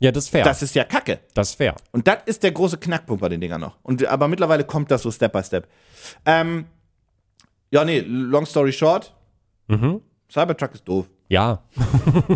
[0.01, 0.45] Ja, das ist fair.
[0.45, 1.19] Das ist ja Kacke.
[1.35, 1.75] das ist fair.
[1.93, 3.77] Und das ist der große Knackpunkt bei den Dingern noch.
[3.83, 5.69] Und, aber mittlerweile kommt das so Step by Step.
[6.25, 6.65] Ähm,
[7.71, 9.13] ja, nee, long story short.
[9.67, 10.01] Mhm.
[10.33, 11.07] Cybertruck ist doof.
[11.29, 11.63] Ja.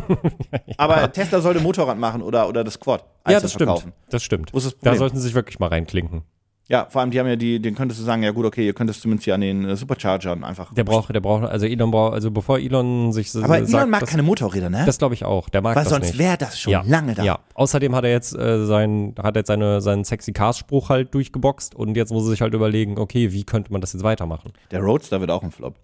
[0.77, 3.05] Aber Tesla sollte Motorrad machen oder, oder das Quad.
[3.29, 3.87] Ja, das stimmt.
[4.11, 4.53] Das stimmt.
[4.53, 4.99] Wo ist das Da Problem?
[4.99, 6.23] sollten sie sich wirklich mal reinklinken.
[6.69, 8.73] Ja, vor allem, die haben ja die, den könntest du sagen, ja gut, okay, ihr
[8.73, 10.73] könntest zumindest hier an den äh, Superchargern einfach.
[10.73, 13.91] Der braucht, der braucht, also Elon braucht, also bevor Elon sich so aber Elon sagt,
[13.91, 14.85] mag das, keine Motorräder, ne?
[14.87, 15.49] das glaube ich auch.
[15.51, 17.25] Der mag Weil das sonst wäre das schon ja, lange da.
[17.25, 17.41] Ja.
[17.55, 21.75] Außerdem hat er jetzt äh, sein, hat jetzt seine, seinen sexy Cars Spruch halt durchgeboxt
[21.75, 24.53] und jetzt muss er sich halt überlegen, okay, wie könnte man das jetzt weitermachen?
[24.71, 25.75] Der Roadster wird auch ein Flop.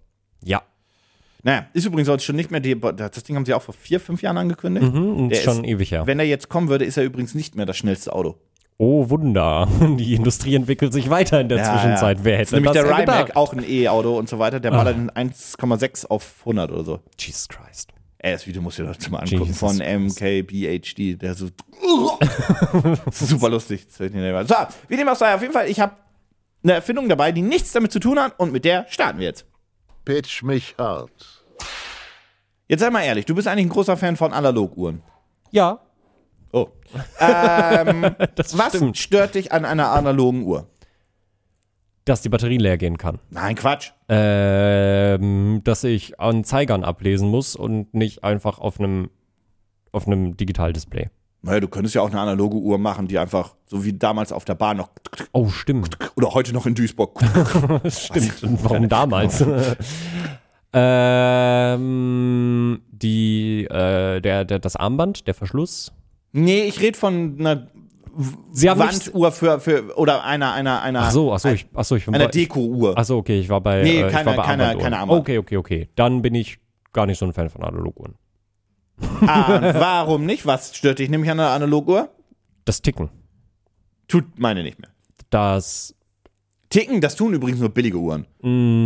[0.43, 0.63] Ja.
[1.43, 3.99] Naja, ist übrigens heute schon nicht mehr die, das Ding haben sie auch vor vier,
[3.99, 4.93] fünf Jahren angekündigt.
[4.93, 6.05] Mhm, Der schon ist- ewig her.
[6.07, 8.35] Wenn er jetzt kommen würde, ist er übrigens nicht mehr das schnellste Auto.
[8.77, 9.67] Oh Wunder,
[9.99, 12.19] die Industrie entwickelt sich weiter in der Zwischenzeit.
[12.23, 13.31] Wer Das ist hätte nämlich das der denn Rimac, gedacht?
[13.35, 13.39] Ah.
[13.39, 14.59] auch ein E-Auto und so weiter.
[14.59, 16.99] Der ballert in 1,6 auf 100 oder so.
[17.19, 17.91] Jesus Christ.
[18.19, 19.45] Ey, das Video musst du dir dazu mal angucken.
[19.45, 19.77] Jesus von.
[19.77, 21.21] MKBHD.
[21.21, 21.47] Der so.
[23.11, 23.85] super lustig.
[23.89, 25.93] So, wie dem auch sei, auf jeden Fall, ich habe
[26.63, 29.45] eine Erfindung dabei, die nichts damit zu tun hat und mit der starten wir jetzt.
[30.05, 31.43] Pitch mich hart.
[32.67, 35.01] Jetzt sei mal ehrlich, du bist eigentlich ein großer Fan von Analoguhren.
[35.51, 35.79] Ja,
[36.51, 36.67] Oh.
[37.19, 38.97] Ähm, das was stimmt.
[38.97, 40.67] stört dich an einer analogen Uhr?
[42.05, 43.19] Dass die Batterie leer gehen kann.
[43.29, 43.91] Nein, Quatsch.
[44.07, 49.11] Ähm, dass ich an Zeigern ablesen muss und nicht einfach auf einem
[49.91, 51.09] auf einem Digitaldisplay.
[51.41, 54.43] Naja, du könntest ja auch eine analoge Uhr machen, die einfach, so wie damals auf
[54.45, 54.89] der Bahn noch,
[55.31, 55.97] Oh, stimmt.
[56.15, 57.19] oder heute noch in Duisburg.
[57.87, 58.43] stimmt.
[58.43, 59.43] Und warum damals?
[61.49, 65.91] ähm, die, äh, der, der, das Armband, der Verschluss.
[66.31, 67.67] nee, ich rede von einer
[68.51, 71.85] Sie haben Wanduhr für, für, oder einer, einer, einer, Ach so, ach so, ich, ach
[71.85, 72.95] so, ich bin einer Deko-Uhr.
[72.97, 74.83] Ach so, okay, ich war bei, Nee, äh, ich keine- war bei keine- Armbanduhren.
[74.83, 75.21] keine Armband.
[75.21, 75.89] Okay, okay, okay.
[75.95, 76.59] Dann bin ich
[76.91, 78.15] gar nicht so ein Fan von Analoguhren.
[79.21, 80.45] Ah, warum nicht?
[80.45, 82.09] Was stört dich nämlich an einer Analoguhr?
[82.65, 83.09] Das Ticken.
[84.07, 84.89] Tut meine nicht mehr.
[85.29, 85.93] Das,
[86.69, 88.25] Ticken, das tun übrigens nur billige Uhren.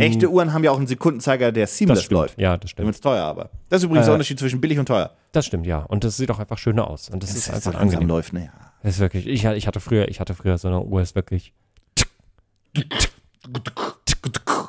[0.00, 1.66] Echte Uhren haben ja auch einen Sekundenzeiger, der Mm.
[1.66, 2.38] das seamless läuft.
[2.40, 2.84] Ja, das stimmt.
[2.84, 3.50] Damit ist teuer, aber.
[3.68, 5.10] Das ist übrigens der Äh, Unterschied zwischen billig und teuer.
[5.32, 5.78] Das stimmt, ja.
[5.80, 7.08] Und das sieht auch einfach schöner aus.
[7.10, 8.08] Und das, ist Das einfach angenehm.
[8.08, 8.44] läuft, ne?
[8.46, 8.52] Ja.
[8.82, 11.52] Das ist wirklich, ich, ich hatte früher, ich hatte früher so eine Uhr, ist wirklich.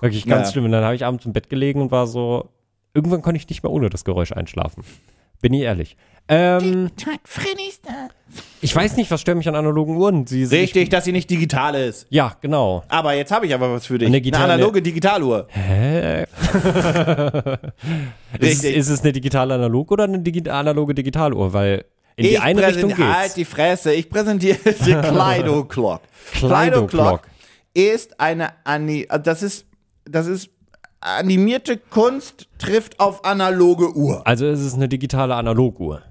[0.01, 0.51] Wirklich ganz Ja.
[0.53, 0.65] schlimm.
[0.65, 2.49] Und dann habe ich abends im Bett gelegen und war so,
[2.93, 4.83] irgendwann konnte ich nicht mehr ohne das Geräusch einschlafen.
[5.45, 5.95] Bin ich ehrlich.
[6.27, 6.89] Ähm,
[8.61, 10.25] ich weiß nicht, was stört mich an analogen Uhren.
[10.25, 12.07] Sie, sie- Richtig, dass sie nicht digital ist.
[12.09, 12.83] Ja, genau.
[12.87, 14.07] Aber jetzt habe ich aber was für dich.
[14.07, 15.45] Eine Eine, analoge Digitaluhr.
[15.51, 16.23] Hä?
[18.39, 21.53] ist, ist es eine digitale Analog oder eine digi analoge Digitaluhr?
[21.53, 23.35] Weil in die ich eine Richtung präsent- Halt geht's.
[23.35, 26.01] die Fresse, ich präsentiere die Kleido Clock.
[26.33, 27.21] Kleido Clock.
[27.75, 29.67] ist eine Ani das ist
[30.05, 30.49] das ist
[31.05, 34.25] animierte Kunst trifft auf analoge Uhr.
[34.25, 36.01] Also ist es eine digitale Analoguhr.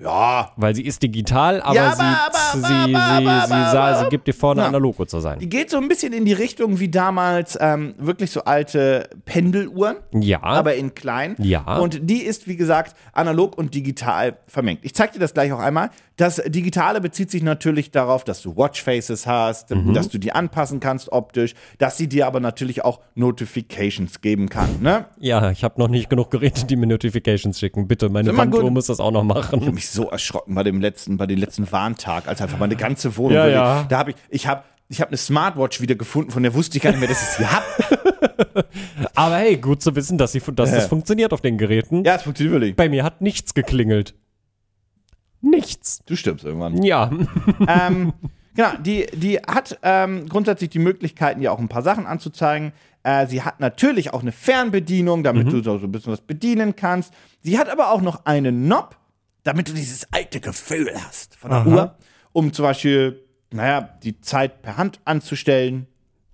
[0.00, 3.70] Ja, Weil sie ist digital, aber, Ja, sie, aber- sie, aber- sie, aber- sie, aber-
[3.72, 4.68] sa- sie gibt dir vor, eine Ja.
[4.68, 5.40] Analoguhr zu sein.
[5.40, 9.96] die geht so ein bisschen in die Richtung wie damals ähm, wirklich so alte Pendeluhren.
[10.14, 10.40] Ja.
[10.40, 11.34] aber in klein.
[11.40, 11.78] Ja.
[11.78, 14.80] Und die ist, wie gesagt, analog und digital vermengt.
[14.84, 15.90] Ich zeige dir das gleich auch einmal.
[16.18, 19.94] Das Digitale bezieht sich natürlich darauf, dass du Watchfaces hast, Mhm.
[19.94, 24.68] dass du die anpassen kannst optisch, dass sie dir aber natürlich auch Notifications geben kann.
[24.82, 25.06] Ne?
[25.20, 27.88] ja, ich habe noch nicht genug Geräte, die mir Notifications schicken.
[27.88, 28.70] Bitte, meine gut.
[28.72, 29.74] muss das auch noch Ich habe machen.
[29.74, 33.34] mich so erschrocken bei dem letzten, bei dem letzten Warntag, als einfach meine ganze Wohnung.
[33.34, 33.86] Ja, ja.
[33.88, 36.82] Da habe ich, ich habe, ich habe eine Smartwatch wieder gefunden, von der wusste ich
[36.82, 37.64] gar nicht mehr, dass ich sie habe.
[39.14, 42.04] Aber hey, gut zu wissen, dass, sie, dass das funktioniert auf den Geräten.
[42.04, 42.76] Ja, es funktioniert wirklich.
[42.76, 44.14] Bei mir hat nichts geklingelt.
[45.40, 46.00] Nichts.
[46.06, 46.82] Du stirbst irgendwann.
[46.82, 47.10] Ja.
[47.68, 48.12] ähm,
[48.54, 52.72] Genau, die, die hat ähm, grundsätzlich die Möglichkeiten, dir auch ein paar Sachen anzuzeigen.
[53.04, 55.50] Äh, sie hat natürlich auch eine Fernbedienung, damit Mhm.
[55.50, 57.14] du so ein bisschen was bedienen kannst.
[57.40, 58.96] Sie hat aber auch noch einen Knob,
[59.44, 61.68] damit du dieses alte Gefühl hast von der Aha.
[61.70, 61.94] Uhr,
[62.32, 63.22] um zum Beispiel,
[63.52, 65.86] naja, die Zeit per Hand anzustellen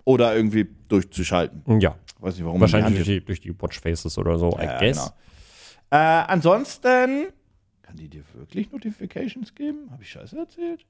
[0.05, 1.79] oder irgendwie durchzuschalten.
[1.83, 1.97] Ja.
[2.21, 4.79] Weiß nicht, warum Wahrscheinlich man durch die die, durch die Watchfaces oder so, I Ja,
[4.79, 4.97] guess.
[4.97, 5.11] genau.
[5.91, 7.27] Äh, ansonsten,
[7.95, 9.89] kann die dir wirklich Notifications geben?
[9.91, 10.85] Habe ich Scheiße erzählt?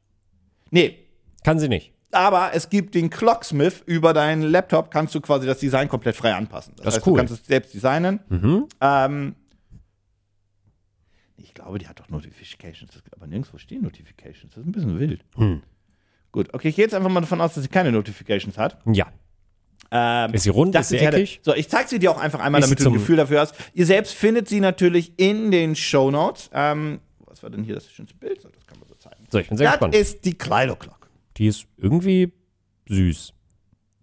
[0.70, 0.98] Nee,
[1.44, 1.92] Kann sie nicht.
[2.12, 6.34] aber es gibt den Clocksmith über deinen Laptop, kannst du quasi das Design komplett frei
[6.34, 6.72] anpassen.
[6.76, 7.12] Das ist heißt, cool.
[7.14, 8.20] Du kannst es selbst designen.
[8.30, 8.66] Mhm.
[8.80, 9.34] Ähm,
[11.36, 14.54] ich glaube, die hat doch Notifications, das- aber nirgendwo stehen Notifications.
[14.54, 15.24] Das ist ein bisschen wild.
[15.36, 15.62] Hm.
[16.32, 18.78] Gut, okay, ich gehe jetzt einfach mal davon aus, dass sie keine Notifications hat.
[18.86, 19.12] Ja.
[19.90, 20.74] Ähm, Ist sie rund?
[20.74, 21.40] das Ist sie eckig?
[21.42, 23.54] So, ich zeige sie dir auch einfach einmal, Ist damit du ein Gefühl dafür hast.
[23.74, 26.50] Ihr selbst findet sie natürlich in den Show Notes.
[26.52, 28.38] Ähm, was war denn hier das schönste Bild?
[28.44, 29.24] Das kann man so zeigen.
[29.30, 29.94] So, ich bin sehr Das gespannt.
[29.94, 31.08] ist die Kleido Clock.
[31.36, 32.32] Die ist irgendwie
[32.88, 33.32] süß.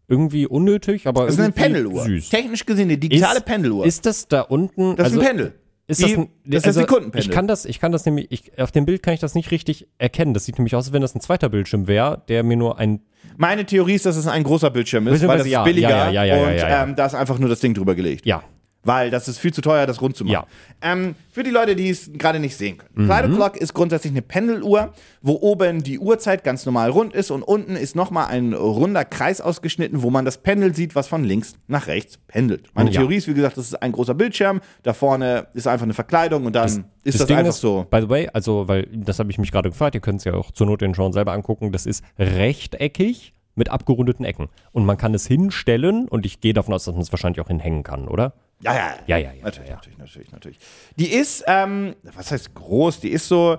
[0.07, 2.03] Irgendwie unnötig, aber Das ist eine Pendeluhr.
[2.03, 2.29] süß.
[2.29, 3.85] Technisch gesehen eine digitale Ist- Pendeluhr.
[3.85, 4.95] Ist das da unten?
[4.97, 5.53] das ist also, ein Pendel.
[5.87, 7.29] Ist das ein, das ist also, ein Sekundenpendel.
[7.29, 9.51] Ich kann das, ich kann das nämlich, ich, auf dem Bild kann ich das nicht
[9.51, 10.33] richtig erkennen.
[10.33, 13.01] Das sieht nämlich aus, als wenn das ein zweiter Bildschirm wäre, der mir nur ein,
[13.37, 16.23] Meine Theorie ist, dass es ein großer Bildschirm ist, weil das ist ja, billiger ja,
[16.23, 16.89] ja, und.
[16.89, 18.25] Ähm, da ist einfach nur das Ding drüber gelegt.
[18.25, 18.43] ja,
[18.83, 20.47] Weil das ist viel zu teuer, das rund zu machen.
[20.81, 22.89] Ähm, für die Leute, die es gerade nicht sehen können.
[22.95, 23.05] Mhm.
[23.05, 27.43] Kleido Clock ist grundsätzlich eine Pendeluhr, wo oben die Uhrzeit ganz normal rund ist und
[27.43, 31.55] unten ist nochmal ein runder Kreis ausgeschnitten, wo man das Pendel sieht, was von links
[31.67, 32.69] nach rechts pendelt.
[32.73, 33.01] Meine Ja.
[33.01, 36.45] Theorie ist, wie gesagt, das ist ein großer Bildschirm, da vorne ist einfach eine Verkleidung
[36.45, 37.85] und dann ist das, Ding einfach ist, so.
[37.89, 40.33] By the way, also, weil das habe ich mich gerade gefragt, ihr könnt es ja
[40.33, 44.49] auch zur Not den Schauen selber angucken, das ist rechteckig mit abgerundeten Ecken.
[44.71, 47.47] Und man kann es hinstellen und ich gehe davon aus, dass man es wahrscheinlich auch
[47.47, 48.33] hinhängen kann, oder?
[48.63, 49.43] Ja, ja, Ja, ja, ja.
[49.43, 50.59] Natürlich, natürlich, natürlich, natürlich.
[50.97, 52.99] Die ist, ähm, was heißt groß?
[52.99, 53.57] Die ist so,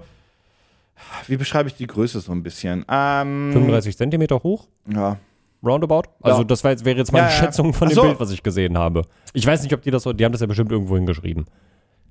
[1.26, 2.84] wie beschreibe ich die Größe so ein bisschen?
[2.88, 5.16] Ähm, 35 Zentimeter hoch, ja.
[5.64, 6.02] roundabout.
[6.22, 6.44] Also Ja.
[6.44, 7.30] das war jetzt, wäre jetzt meine Ja.
[7.32, 8.02] Schätzung von dem so.
[8.02, 9.02] Bild, was ich gesehen habe.
[9.32, 11.46] Ich weiß nicht, ob die das, so- die haben das ja bestimmt irgendwo hingeschrieben.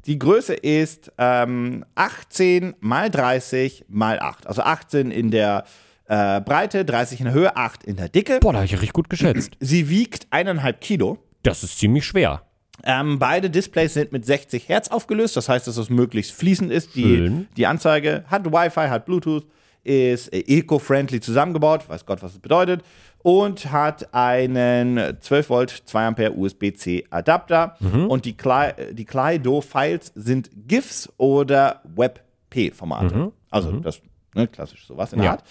[0.08, 4.48] Die Größe ist ähm, 18 mal 30 mal 8.
[4.48, 5.64] Also 18 in der
[6.08, 8.40] äh, Breite, 30 in der Höhe, 8 in der Dicke.
[8.42, 9.52] Boah, da habe ich richtig gut geschätzt.
[9.60, 11.20] Sie wiegt eineinhalb Kilo.
[11.44, 12.42] Das ist ziemlich schwer.
[12.84, 16.96] Ähm, beide Displays sind mit 60 Hertz aufgelöst, das heißt, dass es möglichst fließend ist.
[16.96, 17.48] Die, Schön.
[17.58, 19.46] die Anzeige hat Wi-Fi, hat Bluetooth,
[19.84, 22.84] ist eco-friendly zusammengebaut, weiß Gott, was es bedeutet,
[23.24, 27.78] und hat einen 12 Volt 2 Ampere USB-C Adapter.
[28.08, 33.32] Und die, Cli die Kleido-Files sind GIFs oder WebP-Formate.
[33.52, 34.02] Also das
[34.34, 35.32] ne, klassisch sowas in der Ja.
[35.34, 35.44] Art.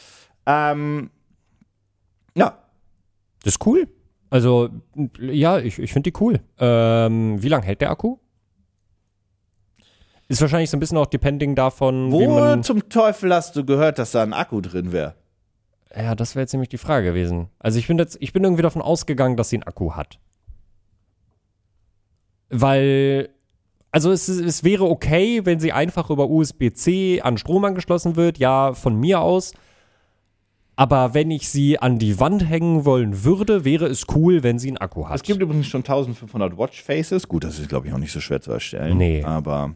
[0.47, 1.11] Ähm,
[2.37, 2.59] ja,
[3.45, 3.87] Das ist cool.
[4.31, 4.69] Also,
[5.21, 6.41] ja, ich, ich finde die cool.
[6.59, 8.19] Ähm, wie lange hält der Akku?
[10.29, 12.63] Ist wahrscheinlich so ein bisschen auch depending davon, wie wo man.
[12.63, 15.17] zum Teufel hast du gehört, dass da ein Akku drin wäre?
[15.95, 17.49] Ja, das wäre jetzt nämlich die Frage gewesen.
[17.59, 20.21] Also ich bin jetzt, ich bin irgendwie davon ausgegangen, dass sie einen Akku hat.
[22.49, 23.31] Weil,
[23.91, 28.75] also es, es wäre okay, wenn sie einfach über USB-C an Strom angeschlossen wird, ja,
[28.75, 29.53] von mir aus.
[30.81, 34.69] Aber wenn ich sie an die Wand hängen wollen würde, wäre es cool, wenn sie
[34.69, 35.17] einen Akku hat.
[35.17, 37.29] Es gibt übrigens schon 1500 Watchfaces.
[37.29, 38.97] Gut, das ist, glaube ich, auch nicht so schwer zu erstellen.
[38.97, 39.23] Nee.
[39.23, 39.75] Aber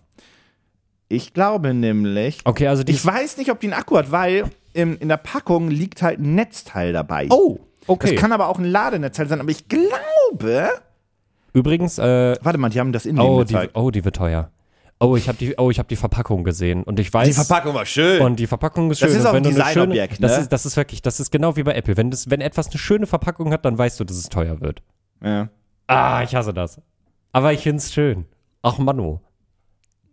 [1.10, 2.38] ich glaube nämlich.
[2.46, 5.18] okay, also die Ich weiß nicht, ob die einen Akku hat, weil in, in der
[5.18, 7.26] Packung liegt halt ein Netzteil dabei.
[7.28, 8.12] Oh, okay.
[8.12, 9.40] Das kann aber auch ein Ladenetzteil sein.
[9.40, 10.70] Aber ich glaube.
[11.52, 13.76] Übrigens, äh, Warte mal, die haben das Innenleben oh, die, gezeigt.
[13.76, 14.50] oh, die wird teuer.
[15.04, 17.28] Oh, ich habe die, oh, ich habe die Verpackung gesehen und ich weiß.
[17.28, 18.20] Die Verpackung war schön.
[18.22, 19.08] Und die Verpackung ist schön.
[19.08, 20.42] Das ist auch ein Designobjekt, das, ne?
[20.42, 21.96] ist, das ist wirklich, das ist genau wie bei Apple.
[21.96, 24.82] Wenn, das, wenn etwas eine schöne Verpackung hat, dann weißt du, dass es teuer wird.
[25.22, 25.48] ja.
[25.86, 26.80] Ah, ich hasse das.
[27.32, 28.24] Aber ich finde es schön.
[28.62, 29.20] Ach, Manu.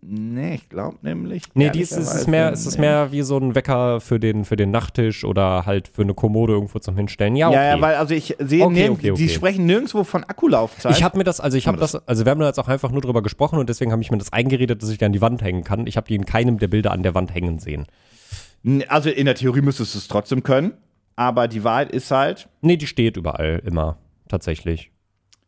[0.04, 1.44] Nee, ich glaube nämlich.
[1.54, 2.80] Nee, die ist, es mehr, es ist nicht.
[2.80, 6.54] mehr wie so ein Wecker für den, für den Nachttisch oder halt für eine Kommode
[6.54, 7.36] irgendwo zum Hinstellen.
[7.36, 7.56] Ja, okay.
[7.58, 9.22] Ja, ja, weil also ich sehe, Okay, okay, okay.
[9.22, 10.98] die sprechen nirgendwo von Akkulaufzeit.
[10.98, 12.90] ich habe mir das, also ich habe das, also wir haben da jetzt auch einfach
[12.92, 15.22] nur drüber gesprochen und deswegen habe ich mir das eingeredet, dass ich die an die
[15.22, 15.86] Wand hängen kann.
[15.86, 17.86] Ich habe die in keinem der Bilder an der Wand hängen sehen.
[18.88, 20.74] Also in der Theorie müsstest du es trotzdem können,
[21.16, 23.98] aber die Wahrheit ist halt, Nee, die steht überall immer.
[24.28, 24.90] Tatsächlich.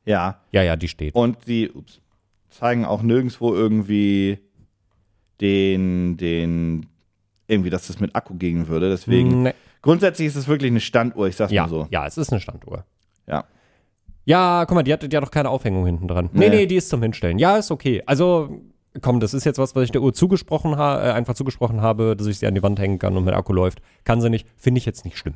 [0.06, 0.42] ja.
[0.52, 1.16] Ja, ja, die steht.
[1.16, 2.02] Und die ups,
[2.50, 4.38] zeigen auch nirgendwo irgendwie
[5.42, 6.86] den, den,
[7.48, 8.90] irgendwie, dass das mit Akku gehen würde.
[8.90, 9.54] Deswegen, Nee.
[9.82, 11.88] grundsätzlich ist es wirklich eine Standuhr, ich sag's Ja, mal so.
[11.92, 12.86] ja, es ist eine Standuhr.
[13.28, 13.46] Ja.
[14.26, 16.30] Ja, guck mal, die hat, die hat doch keine Aufhängung hinten dran.
[16.32, 16.56] Nee, Nee.
[16.56, 17.40] nee, die ist zum Hinstellen.
[17.40, 18.02] Ja, ist okay.
[18.06, 18.62] Also,
[19.02, 22.16] komm, das ist jetzt was, was ich der Uhr zugesprochen habe, äh, einfach zugesprochen habe,
[22.16, 23.82] dass ich sie an die Wand hängen kann und mit Akku läuft.
[24.06, 25.36] Kann sie nicht, finde ich jetzt nicht schlimm.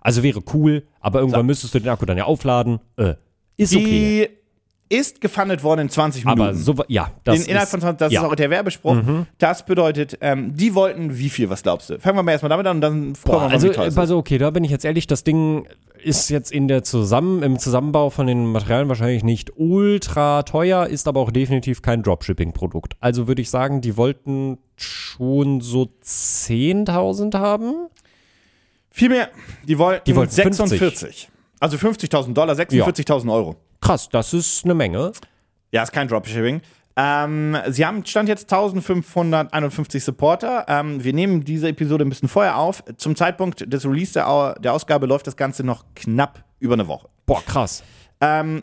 [0.00, 2.80] Also wäre cool, aber irgendwann müsstest du den Akku dann ja aufladen.
[2.96, 3.14] Äh,
[3.56, 4.30] ist okay.
[4.94, 6.42] Ist gefundet worden in 20 Minuten.
[6.42, 8.20] Aber so, ja, das in, innerhalb ist, von 20, das ja.
[8.20, 8.26] Mhm.
[8.26, 8.96] ist auch der Werbespruch.
[9.38, 11.98] Das bedeutet, ähm, die wollten wie viel, was glaubst du?
[11.98, 13.94] Fangen wir mal erstmal damit an und dann gucken wir mal, also, wie teuer es
[13.94, 13.98] ist.
[13.98, 15.66] also okay, da bin ich jetzt ehrlich, das Ding
[16.04, 21.08] ist jetzt in der Zusammen, im Zusammenbau von den Materialien wahrscheinlich nicht ultra teuer, ist
[21.08, 22.94] aber auch definitiv kein Dropshipping-Produkt.
[23.00, 27.88] Also würde ich sagen, die wollten schon so 10.000 haben.
[28.90, 29.30] Viel mehr.
[29.66, 31.30] Die wollten, Die wollten 46.
[31.58, 33.56] Also 50.000 Dollar, 46.000 Euro.
[33.84, 35.12] Krass, das ist eine Menge.
[35.70, 36.62] Ja, ist kein Dropshipping.
[36.96, 40.64] Ähm, sie haben Stand jetzt 1551 Supporter.
[40.68, 42.82] Ähm, wir nehmen diese Episode ein bisschen vorher auf.
[42.96, 47.08] Zum Zeitpunkt des Release der, der Ausgabe läuft das Ganze noch knapp über eine Woche.
[47.26, 47.82] Boah, krass.
[48.22, 48.62] Ähm,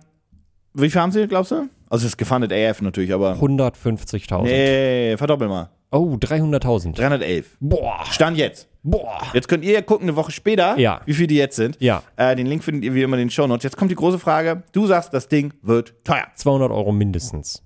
[0.74, 1.70] wie viel haben sie, glaubst du?
[1.88, 3.34] Also es ist gefundet AF natürlich, aber.
[3.34, 4.42] 150.000.
[4.42, 5.70] Nee, verdoppel mal.
[5.92, 6.96] Oh, 300.000.
[6.96, 7.58] 311.
[7.60, 8.06] Boah.
[8.10, 8.71] Stand jetzt.
[8.84, 9.22] Boah.
[9.34, 11.02] Jetzt könnt ihr ja gucken, eine Woche später, Ja.
[11.06, 11.78] wie viel die jetzt sind.
[11.80, 12.02] Ja.
[12.16, 13.64] Äh, den Link findet ihr wie immer in den Show Notes.
[13.64, 14.64] Jetzt kommt die große Frage.
[14.72, 16.26] Du sagst, das Ding wird teuer.
[16.36, 17.62] 200 Euro mindestens.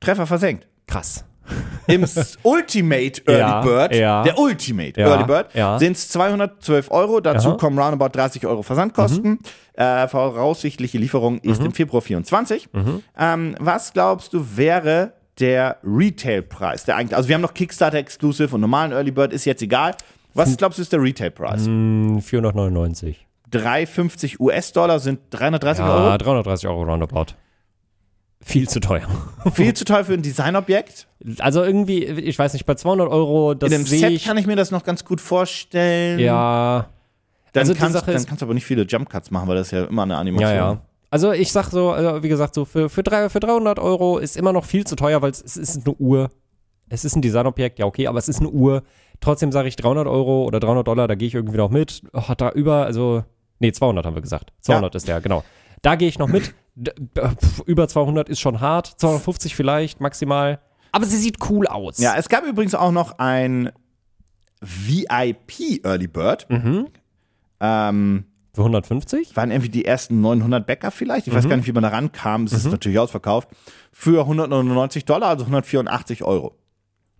[0.00, 0.66] Treffer versenkt.
[0.86, 1.24] Krass.
[1.86, 2.04] Im
[2.42, 4.22] Ultimate Early Ja, Bird, ja.
[4.22, 5.78] der Ultimate Ja, Early Bird, ja.
[5.78, 7.20] sind es 212 Euro.
[7.20, 7.50] Dazu.
[7.50, 7.56] Mhm.
[7.56, 9.38] kommen roundabout 30 Euro Versandkosten.
[9.72, 12.68] Äh, voraussichtliche Lieferung ist im Februar 24.
[12.72, 13.02] Mhm.
[13.18, 16.84] Ähm, was glaubst du, wäre der Retailpreis?
[16.84, 19.94] Der eigentlich, also wir haben noch Kickstarter Exclusive und normalen Early Bird ist jetzt egal.
[20.34, 21.66] Was glaubst du, ist der Retailpreis?
[21.66, 23.26] Hm, 499.
[23.50, 26.18] 350 US-Dollar sind 330 Ja, Euro.
[26.18, 27.26] 330 Euro roundabout.
[28.40, 29.06] Viel zu teuer.
[29.54, 31.08] Viel zu teuer für ein Designobjekt.
[31.40, 34.24] Also irgendwie, ich weiß nicht, bei 200 Euro, das In sehe Set ich.
[34.24, 36.18] kann ich mir das noch ganz gut vorstellen.
[36.20, 36.86] ja,
[37.52, 39.70] Dann, Also kannst, dann kannst du aber nicht viele Jump Cuts machen, weil das ist
[39.72, 40.48] ja immer eine Animation.
[40.50, 40.80] ja, ja.
[41.10, 44.36] Also ich sag so, also wie gesagt, so für, für, drei, für 300 Euro ist
[44.36, 46.30] immer noch viel zu teuer, weil es, es ist eine Uhr.
[46.90, 48.82] Es ist ein Designobjekt, ja okay, aber es ist eine Uhr.
[49.20, 52.02] Trotzdem sage ich 300 Euro oder 300 Dollar, da gehe ich irgendwie noch mit.
[52.12, 53.24] Oh, da über, also,
[53.58, 54.52] nee, 200 haben wir gesagt.
[54.60, 55.44] 200 ist der, genau.
[55.82, 56.54] Da gehe ich noch mit.
[57.66, 58.94] Über 200 ist schon hart.
[58.98, 60.60] 250 vielleicht, maximal.
[60.92, 61.98] Aber sie sieht cool aus.
[61.98, 63.72] Ja, es gab übrigens auch noch ein
[64.60, 66.46] VIP Early Bird.
[66.48, 66.86] Mhm.
[67.60, 68.24] Ähm,
[68.58, 69.36] Für 150?
[69.36, 71.26] waren irgendwie die ersten 900 Bäcker vielleicht.
[71.28, 71.48] Ich weiß Mhm.
[71.48, 72.44] gar nicht, wie man da rankam.
[72.44, 73.48] Es ist natürlich ausverkauft.
[73.92, 76.56] Für 199 Dollar, also 184 Euro.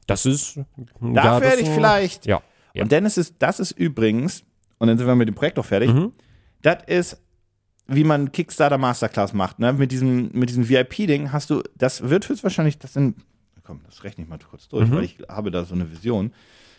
[0.06, 0.56] Das ist.
[0.56, 0.64] ja,
[1.00, 2.26] Dafür das hätte ich vielleicht.
[2.26, 2.42] Ja.
[2.74, 2.82] ja.
[2.82, 4.42] Und Dennis ist, das ist übrigens,
[4.78, 5.92] und dann sind wir mit dem Projekt auch fertig.
[5.92, 6.12] Mhm.
[6.62, 7.22] Das ist,
[7.86, 9.58] wie man Kickstarter Masterclass macht.
[9.60, 9.72] Ne?
[9.72, 13.16] Mit diesem, mit diesem VIP-Ding hast du, das wird höchstwahrscheinlich, das sind,
[13.64, 14.94] komm, das rechne ich mal kurz durch, Mhm.
[14.96, 16.32] weil ich habe da so eine Vision.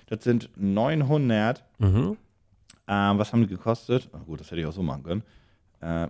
[0.08, 2.18] Das sind 900, Mhm.
[2.90, 4.10] Äh, was haben die gekostet?
[4.14, 5.24] Oh, gut, das hätte ich auch so machen können.
[5.82, 6.08] Äh,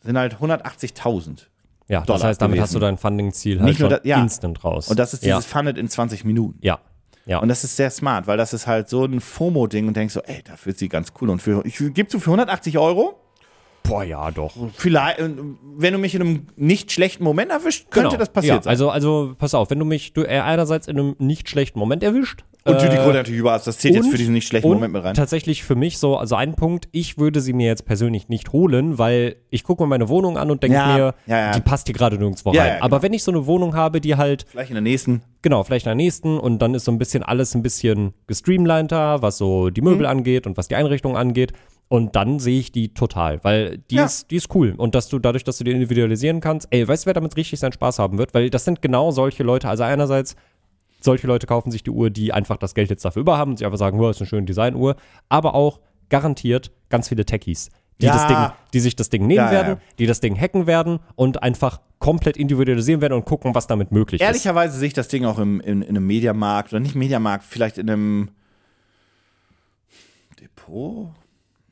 [0.00, 1.46] sind halt 180.000.
[1.88, 2.62] Ja, das Dollar heißt, damit gewesen.
[2.62, 4.20] hast du dein Funding-Ziel halt Nicht nur schon da- ja.
[4.22, 4.88] instant raus.
[4.88, 5.36] Und das ist ja.
[5.36, 6.58] dieses Funded in 20 Minuten.
[6.62, 6.80] Ja.
[7.26, 7.38] Ja.
[7.38, 10.20] Und das ist sehr smart, weil das ist halt so ein FOMO-Ding und denkst so,
[10.22, 11.30] ey, dafür ist sie ganz cool.
[11.30, 13.18] Und für, ich gebe du für 180 Euro.
[13.86, 14.52] Boah, ja, doch.
[14.74, 15.28] Vielleicht, äh,
[15.76, 18.70] wenn du mich in einem nicht schlechten Moment erwischt, könnte das passiert ja, sein.
[18.70, 22.02] Also, also, pass auf, wenn du mich du, äh, einerseits in einem nicht schlechten Moment
[22.02, 22.44] erwischt.
[22.66, 23.60] Und du die äh, Kohle natürlich überall.
[23.62, 25.12] Das zählt jetzt und- für diesen nicht schlechten Moment mit rein.
[25.12, 28.96] Tatsächlich für mich so, also ein Punkt, ich würde sie mir jetzt persönlich nicht holen,
[28.96, 31.94] weil ich gucke mir meine Wohnung an und denke Ja, mir, ja, die passt hier
[31.94, 32.72] gerade nirgendwo rein.
[32.76, 32.84] genau.
[32.86, 35.20] Aber wenn ich so eine Wohnung habe, die halt Vielleicht in der nächsten.
[35.42, 39.20] Genau, vielleicht in der nächsten und dann ist so ein bisschen alles ein bisschen gestreamliner,
[39.20, 40.18] was so die Möbel Mhm.
[40.18, 41.52] angeht und was die Einrichtung angeht.
[41.88, 44.04] Und dann sehe ich die total, weil die, Ja.
[44.06, 44.74] ist, die ist cool.
[44.76, 47.60] Und dass du dadurch, dass du die individualisieren kannst, ey, weißt du, wer damit richtig
[47.60, 48.32] seinen Spaß haben wird?
[48.34, 49.68] Weil das sind genau solche Leute.
[49.68, 50.34] Also einerseits,
[51.00, 53.58] solche Leute kaufen sich die Uhr, die einfach das Geld jetzt dafür über haben und
[53.58, 54.96] sich einfach sagen, wow, ist eine schöne Designuhr.
[55.28, 57.68] Aber auch garantiert ganz viele Techies.
[58.00, 58.12] Die, Ja.
[58.14, 61.42] das Ding, die sich das Ding nehmen Ja, werden, die das Ding hacken werden und
[61.44, 64.26] einfach komplett individualisieren werden und gucken, was damit möglich ist.
[64.26, 67.78] Ehrlicherweise sehe ich das Ding auch im, in, in einem Mediamarkt oder nicht Mediamarkt, vielleicht
[67.78, 68.30] in einem
[70.40, 71.10] Depot.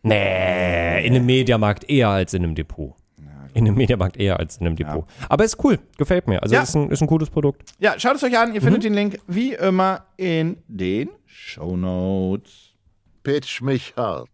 [0.03, 2.95] Nee, in einem Mediamarkt eher als in einem Depot.
[3.55, 5.05] In einem Mediamarkt eher als in einem Depot.
[5.29, 6.43] Aber ist cool, gefällt mir.
[6.43, 6.63] Also Ja.
[6.63, 7.63] ist, ein, ist ein gutes Produkt.
[7.79, 8.55] Ja, schaut es euch an.
[8.55, 8.65] Ihr Mhm.
[8.65, 12.71] findet den Link wie immer in den Show Notes.
[13.23, 14.31] Pitch mich hart.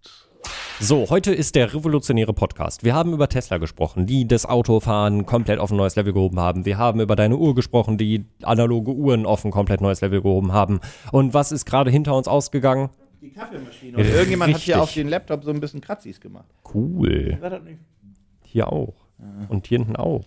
[0.81, 2.85] So, heute ist der revolutionäre Podcast.
[2.85, 6.65] Wir haben über Tesla gesprochen, die das Autofahren komplett auf ein neues Level gehoben haben.
[6.65, 10.53] Wir haben über deine Uhr gesprochen, die analoge Uhren auf ein komplett neues Level gehoben
[10.53, 10.79] haben.
[11.11, 12.91] Und was ist gerade hinter uns ausgegangen?
[13.21, 13.97] Die Kaffeemaschine.
[13.99, 14.83] Und irgendjemand hat hier Richtig.
[14.83, 16.47] auf den Laptop so ein bisschen Kratzis gemacht.
[16.73, 17.37] Cool.
[17.41, 17.79] War das nicht?
[18.45, 18.95] Hier auch.
[19.49, 20.25] Und hier hinten auch.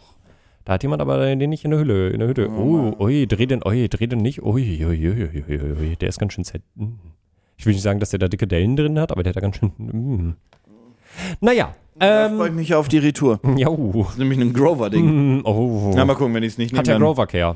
[0.65, 2.10] Da hat jemand aber den nicht in der Hülle.
[2.10, 2.49] In der Hütte.
[2.51, 4.43] Oh, ui, dreh den, ui, dreh den nicht.
[4.43, 6.62] Ui, ui, ui, ui, ui, ui, der ist ganz schön zett.
[6.75, 6.89] Mm.
[7.58, 9.41] Ich will nicht sagen, dass der da dicke Dellen drin hat, aber der hat da
[9.41, 9.71] ganz schön.
[9.77, 10.36] Mm.
[11.39, 11.73] Naja.
[11.97, 13.39] Da Ähm, freue ich mich auf die Retour.
[13.58, 15.38] ja, Das ist nämlich ein Grover-Ding.
[15.39, 15.93] mm, oh.
[15.95, 17.06] Na, mal gucken, wenn ich es nicht Hat der nehme.
[17.06, 17.56] Grover Care.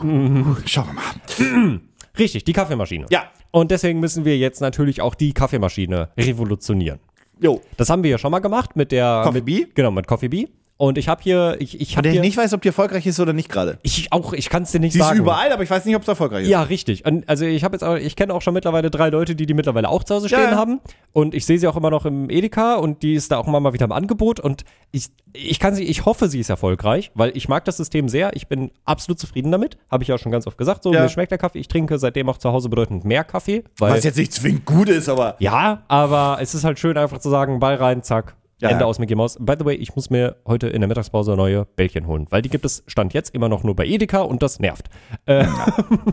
[0.00, 1.80] dann- Schauen wir mal.
[2.18, 3.06] Richtig, die Kaffeemaschine.
[3.10, 3.30] Ja.
[3.50, 7.00] Und deswegen müssen wir jetzt natürlich auch die Kaffeemaschine revolutionieren.
[7.40, 7.60] Jo.
[7.76, 9.66] Das haben wir ja schon mal gemacht mit der Coffee mit, Bee?
[9.74, 10.48] Genau, mit Coffee Bee.
[10.78, 13.48] Und ich habe hier, ich, ich habe nicht weiß, ob die erfolgreich ist oder nicht
[13.48, 13.78] gerade.
[13.82, 15.20] ich auch, ich kann es dir nicht Sie ist sagen.
[15.20, 16.48] überall, aber ich weiß nicht, ob es erfolgreich ist.
[16.48, 17.04] Ja, richtig.
[17.06, 19.54] Und also ich habe jetzt auch, ich kenne auch schon mittlerweile drei Leute, die die
[19.54, 20.56] mittlerweile auch zu Hause stehen Ja, ja.
[20.56, 20.80] haben.
[21.12, 23.60] Und ich sehe sie auch immer noch im Edeka und die ist da auch immer
[23.60, 24.40] mal wieder im Angebot.
[24.40, 28.08] Und ich, ich kann sie, ich hoffe, sie ist erfolgreich, weil ich mag das System
[28.08, 28.34] sehr.
[28.34, 29.76] Ich bin absolut zufrieden damit.
[29.88, 30.82] Habe ich ja schon ganz oft gesagt.
[30.82, 31.02] So, Ja.
[31.02, 31.60] mir schmeckt der Kaffee.
[31.60, 33.62] Ich trinke seitdem auch zu Hause bedeutend mehr Kaffee.
[33.78, 35.36] Weil, Was jetzt nicht zwingend gut ist, aber.
[35.38, 38.34] ja, aber es ist halt schön, einfach zu sagen, Ball rein, zack.
[38.62, 38.86] Ja, Ende ja.
[38.86, 39.36] aus Mickey Mouse.
[39.40, 42.48] By the way, ich muss mir heute in der Mittagspause neue Bällchen holen, weil die
[42.48, 44.88] gibt es Stand jetzt immer noch nur bei Edeka und das nervt.
[45.26, 45.46] Äh,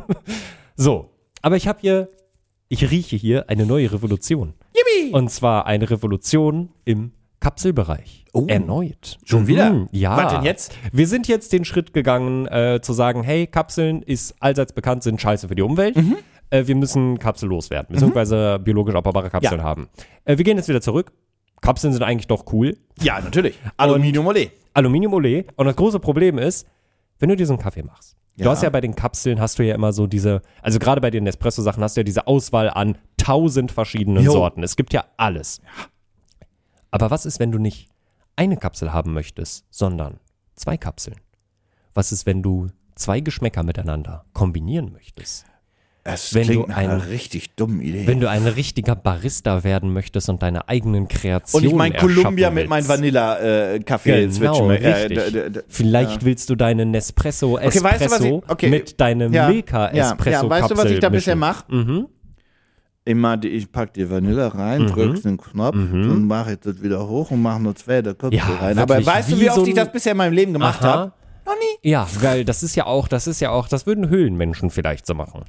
[0.76, 2.10] so, aber ich habe hier,
[2.68, 4.54] ich rieche hier eine neue Revolution.
[4.76, 5.14] Yippie!
[5.14, 8.26] Und zwar eine Revolution im Kapselbereich.
[8.34, 8.46] Oh.
[8.48, 9.18] Erneut.
[9.26, 9.70] Schon wieder?
[9.72, 10.18] Mhm, ja.
[10.18, 10.74] Was denn jetzt?
[10.92, 15.22] Wir sind jetzt den Schritt gegangen, äh, zu sagen, hey, Kapseln ist allseits bekannt, sind
[15.22, 15.96] scheiße für die Umwelt.
[15.96, 16.18] Mhm.
[16.50, 19.64] Äh, wir müssen Kapsel loswerden, beziehungsweise biologisch abbaubare Kapseln Ja.
[19.64, 19.88] haben.
[20.26, 21.12] Äh, wir gehen jetzt wieder zurück.
[21.62, 22.78] Kapseln sind eigentlich doch cool.
[23.02, 23.58] Ja, natürlich.
[23.78, 24.52] Aluminium Olé.
[24.74, 25.46] Aluminium Olé.
[25.56, 26.68] Und das große Problem ist,
[27.20, 28.16] wenn du dir so einen Kaffee machst.
[28.38, 28.52] Du Ja.
[28.52, 31.26] hast ja bei den Kapseln, hast du ja immer so diese, also gerade bei den
[31.26, 34.32] Nespresso-Sachen hast du ja diese Auswahl an tausend verschiedenen Jo.
[34.32, 34.64] Sorten.
[34.64, 35.60] Es gibt ja alles.
[36.92, 37.90] Aber was ist, wenn du nicht
[38.38, 40.20] eine Kapsel haben möchtest, sondern
[40.56, 41.18] zwei Kapseln?
[41.94, 45.46] Was ist, wenn du zwei Geschmäcker miteinander kombinieren möchtest?
[46.14, 48.08] Es Wenn klingt du ein- einer richtig dummen Idee.
[48.08, 52.50] Wenn du ein richtiger Barista werden möchtest und deine eigenen Kreationen und ich mein Columbia
[52.52, 52.88] mit meinem.
[52.88, 55.20] Vanilla-Kaffee Genau, richtig.
[55.68, 58.70] Vielleicht willst du deinen Nespresso Okay, weißt du, ich- okay.
[58.70, 61.64] mit deinem ja, Milka ja, ja, weißt du, was ich da bisher mache?
[61.70, 62.08] Mhm.
[63.06, 67.32] Immer, die, ich pack die Vanille rein, drück den Knopf und mache das wieder hoch
[67.32, 68.78] und mache nur zwei der Köpfe Ja, rein.
[68.78, 70.82] wirklich, Aber weißt du, wie wie oft so ich das bisher in meinem Leben gemacht
[70.82, 71.14] habe?
[71.84, 75.14] Ja, weil das ist ja auch, das ist ja auch, das würden Höhlenmenschen vielleicht so
[75.14, 75.44] machen.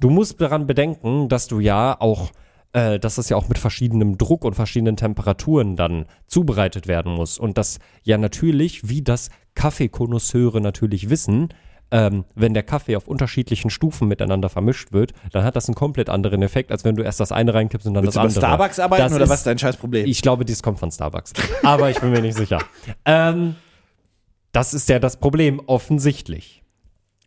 [0.00, 2.30] Du musst daran bedenken, dass du ja auch,
[2.72, 7.38] äh, dass das ja auch mit verschiedenem Druck und verschiedenen Temperaturen dann zubereitet werden muss.
[7.38, 11.48] Und das ja natürlich, wie das Kaffeekonnoisseure natürlich wissen,
[11.90, 16.08] ähm, wenn der Kaffee auf unterschiedlichen Stufen miteinander vermischt wird, dann hat das einen komplett
[16.08, 18.36] anderen Effekt, als wenn du erst das eine reinkippst und dann Willst du bei das
[18.38, 18.50] andere.
[18.56, 20.06] Starbucks arbeiten Das oder ist- was ist dein scheiß Problem?
[20.06, 21.32] ich glaube, dies kommt von Starbucks.
[21.62, 22.58] Aber ich bin mir nicht sicher.
[23.04, 23.54] Ähm,
[24.54, 26.62] das ist ja das Problem, offensichtlich.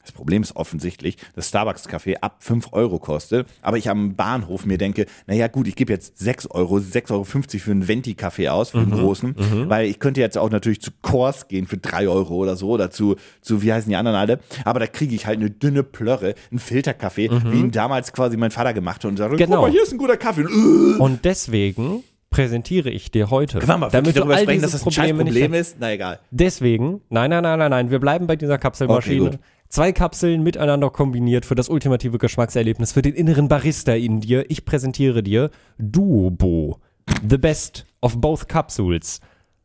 [0.02, 4.78] Das Problem ist offensichtlich, dass Starbucks-Kaffee ab 5 Euro kostet, aber ich am Bahnhof mir
[4.78, 8.78] denke, naja gut, ich gebe jetzt 6 Euro, 6,50 Euro für einen Venti-Kaffee aus, für
[8.78, 9.36] einen großen,
[9.68, 12.90] weil ich könnte jetzt auch natürlich zu Kors gehen für 3 Euro oder so, oder
[12.90, 16.36] zu, zu wie heißen die anderen alle, aber da kriege ich halt eine dünne Plörre,
[16.52, 19.56] einen Filterkaffee, wie ihn damals quasi mein Vater gemacht hat und sagt, Genau.
[19.58, 20.46] guck mal, hier ist ein guter Kaffee.
[20.46, 24.82] Und, Und deswegen präsentiere ich dir heute, Kann man mal damit darüber sprechen, dass das
[24.86, 25.78] ein Probleme Problem ist?
[25.80, 26.20] Na egal.
[26.32, 29.28] Deswegen, nein, nein, nein, nein, nein, wir bleiben bei dieser Kapselmaschine.
[29.28, 29.38] Okay.
[29.70, 34.50] Zwei Kapseln miteinander kombiniert für das ultimative Geschmackserlebnis, für den inneren Barista in dir.
[34.50, 36.80] Ich präsentiere dir Duobo.
[37.28, 39.20] The best of both capsules.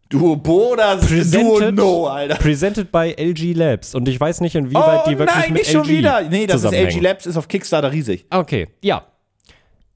[0.09, 2.35] Duo oder Duo Presented, No, Alter.
[2.35, 3.95] presented by LG Labs.
[3.95, 6.23] Und ich weiß nicht, inwieweit Oh die wirklich nein, mit nicht schon LG wieder.
[6.29, 7.01] Nee, das ist LG.
[7.01, 8.27] Labs, ist auf Kickstarter riesig.
[8.29, 9.07] Okay, ja.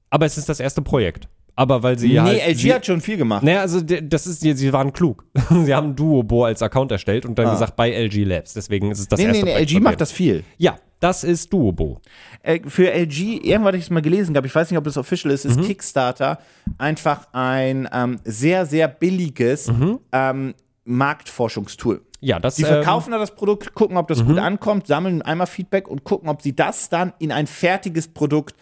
[0.09, 1.27] Aber es ist das erste Projekt.
[1.57, 3.41] Aber weil sie nee, halt, LG sie, hat schon viel gemacht.
[3.41, 5.25] Naja, also das ist, sie waren klug.
[5.65, 7.51] sie haben Duobo als Account erstellt und dann Ah.
[7.53, 8.53] gesagt bei LG Labs.
[8.53, 10.43] Deswegen ist es das nee, nee, erste nee, Projekt LG macht das viel.
[10.57, 11.99] Ja, das ist Duobo.
[12.43, 14.97] Äh, für LG, irgendwann hatte ich es mal gelesen gehabt, ich weiß nicht, ob das
[14.97, 16.37] official ist, ist Kickstarter
[16.77, 19.71] einfach ein ähm, sehr, sehr billiges
[20.11, 20.53] ähm,
[20.85, 22.01] Marktforschungstool.
[22.19, 25.47] Ja, das Die ähm, verkaufen da das Produkt, gucken, ob das gut ankommt, sammeln einmal
[25.47, 28.55] Feedback und gucken, ob sie das dann in ein fertiges Produkt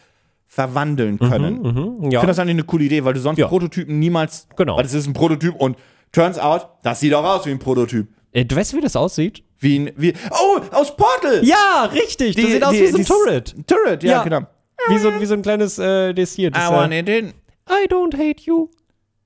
[0.55, 1.59] verwandeln können.
[1.61, 2.25] mhm, Ich finde ja.
[2.25, 3.47] das eigentlich eine coole Idee, weil du sonst Ja.
[3.47, 4.47] Prototypen niemals.
[4.55, 4.77] Genau.
[4.77, 5.77] Weil das ist ein Prototyp und
[6.13, 8.07] turns out, das sieht auch aus wie ein Prototyp.
[8.31, 9.43] Äh, du weißt, wie das aussieht?
[9.59, 9.91] Wie ein.
[9.97, 11.43] Wie, oh, aus Portal!
[11.43, 12.35] Ja, richtig.
[12.35, 13.55] das Die- sieht aus die- wie so ein Turret.
[13.67, 14.23] Turret, ja, Ja.
[14.23, 14.41] genau.
[14.87, 16.51] Wie so, wie so ein kleines, äh, das hier.
[16.51, 17.27] Das, I want äh, it in.
[17.69, 18.69] I don't hate you.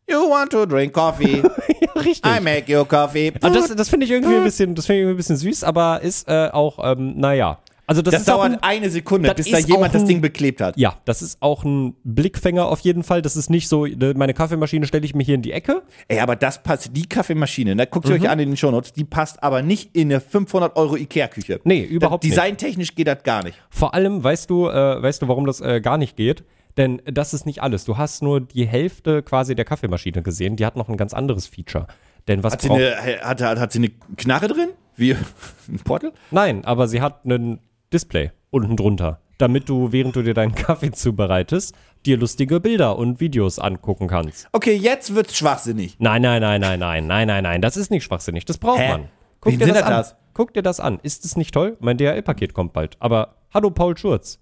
[0.09, 1.43] You want to drink coffee?
[1.95, 2.25] ja, richtig.
[2.25, 3.31] I make you coffee.
[3.41, 5.63] Und das, das finde ich irgendwie ein bisschen, das finde ich irgendwie ein bisschen süß,
[5.63, 7.59] aber ist äh, auch, ähm, naja.
[7.89, 10.21] Also das, das dauert ein, eine Sekunde, das bis da jemand auch das ein- Ding
[10.21, 10.77] beklebt hat.
[10.77, 13.21] ja, das ist auch ein Blickfänger auf jeden Fall.
[13.23, 15.81] Das ist nicht so, äh, meine Kaffeemaschine stelle ich mir hier in die Ecke.
[16.07, 18.21] Ey, aber das passt, die Kaffeemaschine, da guckt ihr Mhm.
[18.21, 21.61] euch an in den Shownotes, die passt aber nicht in eine 500 Euro Ikea-Küche.
[21.63, 22.35] Nee, überhaupt nicht.
[22.35, 23.57] Designtechnisch geht das gar nicht.
[23.71, 26.43] Vor allem, weißt du, äh, weißt du, warum das äh, gar nicht geht?
[26.77, 27.85] Denn das ist nicht alles.
[27.85, 30.55] Du hast nur die Hälfte quasi der Kaffeemaschine gesehen.
[30.55, 31.87] Die hat noch ein ganz anderes Feature.
[32.27, 34.69] Denn was Hat sie, eine, hat, hat, hat sie eine Knarre drin?
[34.95, 35.13] Wie
[35.67, 36.11] ein Portal?
[36.29, 37.59] Nein, aber sie hat ein
[37.93, 41.75] Display unten drunter, damit du, während du dir deinen Kaffee zubereitest,
[42.05, 44.47] dir lustige Bilder und Videos angucken kannst.
[44.51, 45.95] Okay, jetzt wird's schwachsinnig.
[45.99, 48.45] Nein, nein, nein, nein, nein, nein, nein, nein, das ist nicht schwachsinnig.
[48.45, 48.89] Das braucht Hä?
[48.91, 49.09] man.
[49.41, 49.91] Guck Wie dir das an.
[49.91, 50.15] das?
[50.33, 50.99] Guck dir das an.
[51.03, 51.77] Ist es nicht toll?
[51.79, 52.95] Mein DHL-Paket kommt bald.
[52.99, 54.39] Aber hallo Paul Schurz.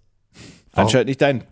[0.74, 1.44] Anscheinend nicht dein.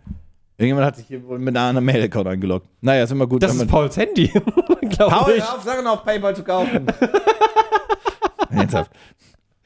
[0.57, 2.67] Irgendjemand hat sich hier wohl mit einem Mail-Account eingeloggt.
[2.81, 3.43] Naja, ist immer gut.
[3.43, 4.27] Das ist Pauls Handy,
[4.89, 5.43] glaube Paul, ich.
[5.43, 6.85] hör auf, Sachen auf Paypal zu kaufen.
[8.49, 8.91] Ernsthaft.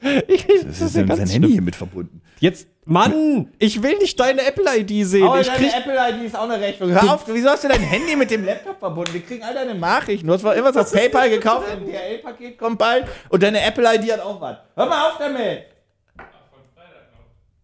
[0.28, 1.50] Ich- Das ist ja sein Handy schlimm.
[1.52, 2.22] hier mit verbunden.
[2.38, 5.26] Jetzt, Mann, ich will nicht deine Apple-ID sehen.
[5.26, 6.90] Aber ich deine Apple-ID ist auch eine Rechnung.
[6.90, 9.12] Hör auf, wieso hast du dein Handy mit dem Laptop verbunden?
[9.12, 10.26] Wir kriegen all deine Nachrichten.
[10.26, 14.20] Du hast mal irgendwas auf PayPal gekauft, ein DHL-Paket kommt bald und deine Apple-ID hat
[14.20, 14.56] auch was.
[14.74, 15.64] Hör mal auf damit!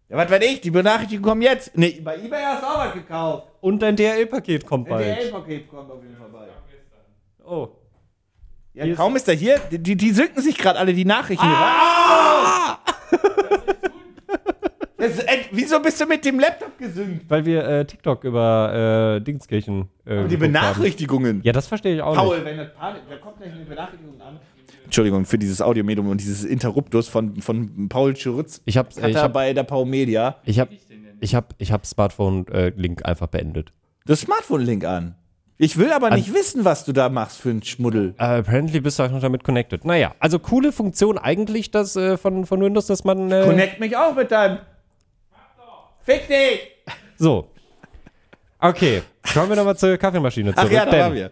[0.09, 1.75] Ja, was weiß ich, die Benachrichtigungen kommen jetzt.
[1.75, 3.47] Nee, bei eBay hast du auch was gekauft.
[3.59, 5.05] und dein DHL-Paket kommt Ein bald.
[5.19, 6.49] DHL-Paket kommt auf jeden Fall bald.
[7.45, 7.69] Oh.
[8.77, 11.45] Ja, kaum ist er hier, die, die, synken sich gerade alle die Nachrichten.
[11.45, 12.77] Ah!
[14.99, 17.29] Das, äh, wieso bist du mit dem Laptop gesynkt?
[17.29, 21.37] Weil wir äh, TikTok über äh, Dingskirchen äh, Die Benachrichtigungen.
[21.37, 21.41] Haben.
[21.43, 22.45] Ja, das verstehe ich auch Paul, nicht.
[22.45, 24.39] wenn das Panik, da kommt gleich eine Benachrichtigung an.
[24.85, 28.61] Entschuldigung für dieses Audiomedium und dieses Interruptus von, von Paul Schurz.
[28.65, 30.37] Ich hab's- ich hab- bei der Paul Media.
[30.45, 30.71] Ich habe
[31.19, 33.73] ich hab, ich hab Smartphone-Link einfach beendet.
[34.05, 35.15] Das Smartphone-Link an.
[35.59, 38.13] Ich will aber nicht wissen, was du da machst für einen Schmuddel.
[38.19, 39.85] Äh, apparently bist du auch noch damit connected.
[39.85, 43.31] Naja, also coole Funktion eigentlich das, äh, von, von Windows, dass man.
[43.31, 44.59] Äh, Connect mich auch mit deinem.
[46.03, 46.71] Fick dich!
[47.17, 47.49] so.
[48.59, 49.01] Okay,
[49.33, 50.67] kommen wir nochmal zur Kaffeemaschine zurück.
[50.67, 51.31] Ach ja, da waren wir.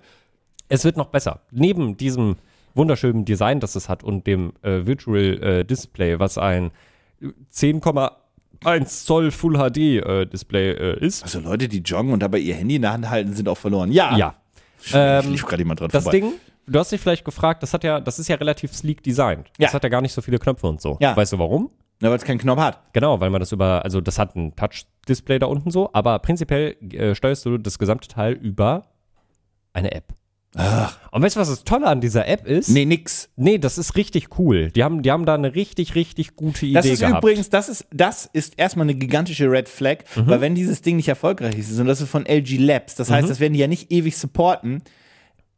[0.70, 1.42] Es wird noch besser.
[1.52, 2.36] Neben diesem
[2.74, 6.72] wunderschönen Design, das es hat und dem äh, Virtual äh, Display, was ein
[8.64, 11.24] 10,1 Zoll Full HD äh, Display äh, ist.
[11.24, 13.92] Also Leute, die joggen und dabei ihr Handy in der Hand halten, sind auch verloren.
[13.92, 14.16] Ja.
[14.18, 14.36] Ja.
[14.84, 16.20] Ich Ähm, lief gerade jemand dran Das vorbei.
[16.20, 16.34] Ding,
[16.68, 19.48] du hast dich vielleicht gefragt, das hat ja, das ist ja relativ sleek designt.
[19.58, 19.68] Ja.
[19.68, 20.98] Das hat ja gar nicht so viele Knöpfe und so.
[21.00, 21.16] Ja.
[21.18, 21.72] Weißt du warum?
[22.02, 22.82] Na, weil es keinen Knopf hat.
[22.94, 26.76] Genau, weil man das über, also das hat ein Touch-Display da unten so, aber prinzipiell
[26.94, 28.84] äh, steuerst du das gesamte Teil über
[29.74, 30.14] eine App.
[31.12, 32.70] Und weißt du, was das Tolle an dieser App ist?
[32.70, 33.30] Nee, nix.
[33.36, 34.72] Nee, das ist richtig cool.
[34.72, 37.24] Die haben, die haben da eine richtig, richtig gute Idee Das ist gehabt.
[37.24, 40.28] übrigens, das ist, das ist erstmal eine gigantische Red Flag, Mhm.
[40.28, 43.14] weil wenn dieses Ding nicht erfolgreich ist und das ist von LG Labs, das Mhm.
[43.16, 44.82] heißt, das werden die ja nicht ewig supporten,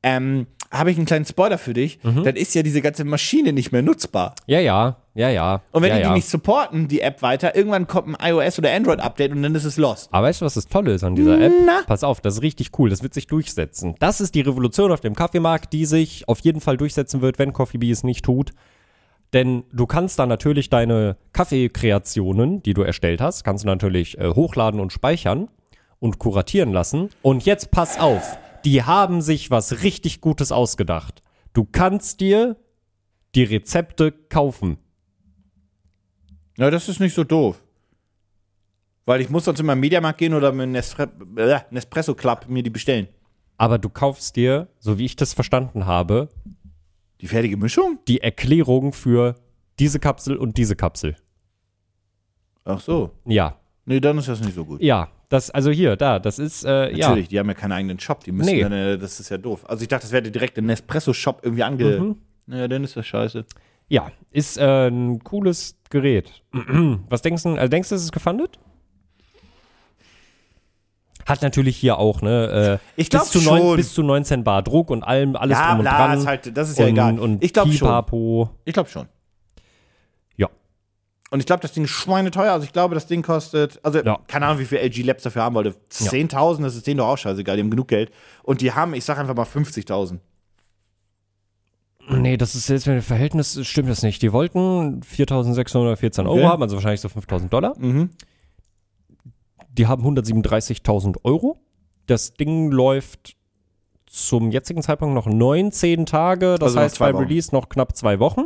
[0.04, 2.24] ähm, habe ich einen kleinen Spoiler für dich, Mhm.
[2.24, 4.36] dann ist ja diese ganze Maschine nicht mehr nutzbar.
[4.48, 5.62] Ja, ja, ja, ja.
[5.72, 6.08] Und wenn ja, die ja.
[6.10, 9.64] die nicht supporten, die App weiter, irgendwann kommt ein iOS oder Android-Update und dann ist
[9.64, 10.10] es lost.
[10.12, 11.54] Aber weißt du, was das Tolle ist an dieser App?
[11.66, 11.82] Na?
[11.88, 12.90] Pass auf, das ist richtig cool.
[12.90, 13.96] Das wird sich durchsetzen.
[14.00, 17.54] Das ist die Revolution auf dem Kaffeemarkt, die sich auf jeden Fall durchsetzen wird, wenn
[17.54, 18.52] Coffee Bee es nicht tut.
[19.34, 24.30] Denn du kannst da natürlich deine Kaffeekreationen, die du erstellt hast, kannst du natürlich äh,
[24.30, 25.50] hochladen und speichern
[26.00, 27.10] und kuratieren lassen.
[27.22, 31.24] Und jetzt pass auf, die haben sich was richtig Gutes ausgedacht.
[31.54, 32.56] Du kannst dir
[33.36, 34.78] die Rezepte kaufen.
[36.58, 37.64] Ja, das ist nicht so doof.
[39.06, 42.64] Weil ich muss sonst immer im Mediamarkt gehen oder mit Nesfre äh, Nespresso Club mir
[42.64, 43.08] die bestellen.
[43.58, 46.30] Aber du kaufst dir, so wie ich das verstanden habe,
[47.22, 48.00] Die fertige Mischung?
[48.08, 49.36] die Erklärung für
[49.80, 51.16] diese Kapsel und diese Kapsel.
[52.66, 53.12] Ach so.
[53.26, 54.82] Ja, Nee, dann ist das nicht so gut.
[54.82, 57.08] ja, das, also hier, da, das ist, äh, ja.
[57.10, 58.24] Natürlich, die haben ja keinen eigenen Shop.
[58.24, 58.62] Die müssen Nee.
[58.62, 59.66] dann, äh, das ist ja doof.
[59.70, 62.00] Also ich dachte, das wäre direkt ein Nespresso-Shop irgendwie ange.
[62.00, 62.18] Mhm.
[62.46, 63.46] Naja, dann ist das scheiße.
[63.90, 66.44] Ja, ist äh, ein cooles Gerät.
[67.10, 68.58] Was denkst du, also denkst du, es ist gefundet?
[71.26, 73.76] Hat natürlich hier auch, ne, äh, Ich glaub bis, zu neun- schon.
[73.76, 76.20] bis zu 19 Bar Druck und allem, alles Ja, drum und bla, dran.
[76.20, 77.20] ist halt- das ist ja und, egal.
[77.20, 77.74] Und Ich glaub schon.
[77.80, 78.50] Pipapo.
[78.64, 79.08] Ich glaube schon.
[81.30, 81.34] Ja.
[81.34, 82.54] Und ich glaube, das Ding ist schweineteuer.
[82.54, 84.20] Also ich glaube, das Ding kostet, also Ja.
[84.28, 85.76] keine Ahnung, wie viel LG Labs dafür haben wollte.
[85.92, 87.56] 10.000, das ist denen doch auch scheißegal.
[87.58, 88.12] Die haben genug Geld.
[88.44, 90.20] Und die haben, ich sag einfach mal 50.000.
[92.10, 94.22] Nee, das ist jetzt mit dem Verhältnis, stimmt das nicht.
[94.22, 96.46] Die wollten 4.614 Euro Okay.
[96.46, 97.74] haben, also wahrscheinlich so 5.000 Dollar.
[97.78, 98.12] Mhm.
[99.70, 101.60] Die haben 137.000 Euro.
[102.06, 103.36] Das Ding läuft
[104.06, 106.56] zum jetzigen Zeitpunkt noch 19 Tage.
[106.58, 107.24] Das Also heißt, zwei bei Wochen.
[107.26, 108.44] Release noch knapp zwei Wochen.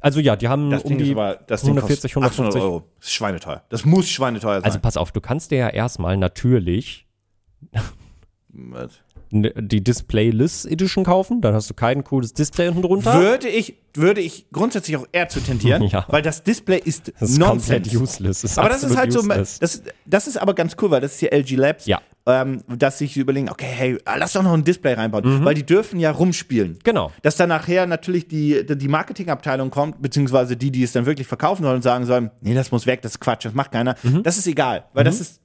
[0.00, 1.12] Also ja, die haben Das um Ding die.
[1.12, 2.62] aber, das Ding 140, kostet 800 150.
[2.62, 2.86] Euro.
[2.98, 3.62] Das ist schweineteuer.
[3.68, 4.64] Das muss schweineteuer sein.
[4.64, 7.06] also pass auf, du kannst dir ja erstmal natürlich
[9.30, 11.40] ne- die Displayless Edition kaufen.
[11.40, 13.14] Dann hast du kein cooles Display unten drunter.
[13.20, 16.04] Würde ich, würde ich grundsätzlich auch eher zu tendieren, Ja.
[16.08, 18.00] weil das Display ist, das ist komplett Nonsens.
[18.02, 18.44] useless.
[18.44, 19.58] Ist Aber das ist halt so, useless.
[19.58, 22.00] das, das ist aber ganz cool, weil das ist hier LG Labs, Ja.
[22.30, 25.98] Ähm, dass sich überlegen, okay, hey, lass doch noch ein Display reinbauen, weil die dürfen
[26.00, 26.72] ja rumspielen.
[26.72, 26.78] Mhm.
[26.84, 27.12] Genau.
[27.22, 31.62] Dass dann nachher natürlich die, die Marketingabteilung kommt, beziehungsweise die, die es dann wirklich verkaufen
[31.64, 33.94] sollen und sagen sollen, nee, das muss weg, das ist Quatsch, das macht keiner.
[34.02, 34.22] Mhm.
[34.22, 35.40] Das ist egal, weil das ist,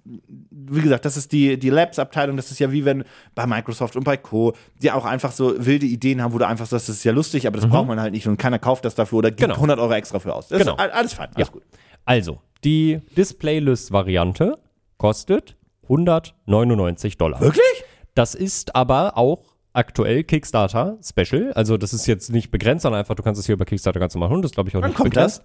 [0.67, 3.03] wie gesagt, das ist die, die Labs-Abteilung, das ist ja wie wenn
[3.36, 6.65] bei Microsoft und bei Co., die auch einfach so wilde Ideen haben, wo du einfach
[6.65, 8.95] sagst, das ist ja lustig, aber das braucht man halt nicht und keiner kauft das
[8.95, 9.45] dafür oder gibt Mhm.
[9.45, 9.55] Genau.
[9.55, 10.47] 100 Euro extra für aus.
[10.47, 10.73] Das Genau.
[10.73, 11.53] ist all- alles fein, alles Ja.
[11.53, 11.63] gut.
[12.05, 14.57] Also, die Displayless-Variante
[14.97, 15.55] kostet
[15.86, 17.39] 199 Dollar.
[17.41, 17.83] Wirklich?
[18.13, 21.51] Das ist aber auch aktuell Kickstarter Special.
[21.53, 24.15] Also das ist jetzt nicht begrenzt, sondern einfach, du kannst es hier über Kickstarter ganz
[24.15, 24.41] normal machen.
[24.41, 25.43] Das glaube ich auch Wann nicht kommt begrenzt.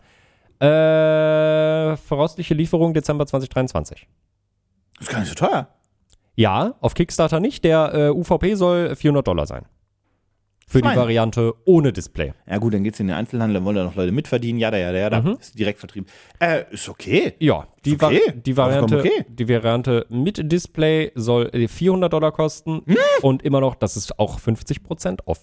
[0.61, 4.07] Äh, voraussichtliche Lieferung Dezember 2023.
[4.99, 5.69] Das ist gar nicht so teuer.
[6.37, 7.65] Ja, auf Kickstarter nicht.
[7.65, 9.65] Der äh, UVP soll 400 Dollar sein.
[10.71, 10.87] Für die.
[10.97, 12.33] Variante ohne Display.
[12.49, 14.93] Ja gut, dann geht's in den Einzelhandel, dann wollen da noch Leute mitverdienen, ja, ja,
[14.93, 15.37] ja, da Mhm.
[15.41, 16.09] ist direkt vertrieben.
[16.39, 17.35] Äh, ist okay.
[17.41, 18.01] Ja, die, okay.
[18.01, 19.25] Vari die, Variante, okay.
[19.29, 22.97] die Variante mit Display soll äh, 400 Dollar kosten Hm?
[23.23, 25.41] und immer noch, das ist auch 50% off.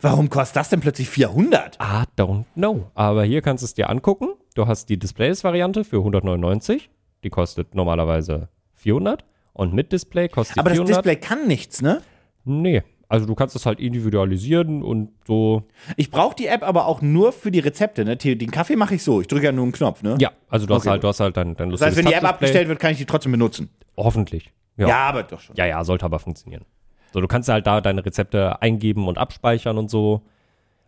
[0.00, 1.76] Warum kostet das denn plötzlich 400?
[1.76, 2.90] I don't know.
[2.94, 4.30] Aber hier kannst du es dir angucken.
[4.54, 6.90] Du hast die Displays-Variante für 199.
[7.22, 9.24] Die kostet normalerweise 400.
[9.52, 10.96] Und mit Display kostet die Aber das 400.
[11.04, 12.00] Display kann nichts, ne?
[12.44, 12.82] Nee.
[13.10, 15.64] Also du kannst es halt individualisieren und so.
[15.96, 18.16] Ich brauche die App aber auch nur für die Rezepte, ne?
[18.16, 20.16] Den Kaffee mache ich so, ich drücke ja nur einen Knopf, ne?
[20.20, 20.90] Ja, also du hast Okay.
[20.90, 22.98] halt, du hast halt dein, dein Das heißt, wenn die App abgestellt wird, kann ich
[22.98, 23.68] die trotzdem benutzen.
[23.96, 24.52] Hoffentlich.
[24.76, 24.96] Ja, Ja.
[25.08, 25.56] aber doch schon.
[25.56, 26.64] ja, ja, sollte aber funktionieren.
[27.12, 30.22] So, du kannst halt da deine Rezepte eingeben und abspeichern und so.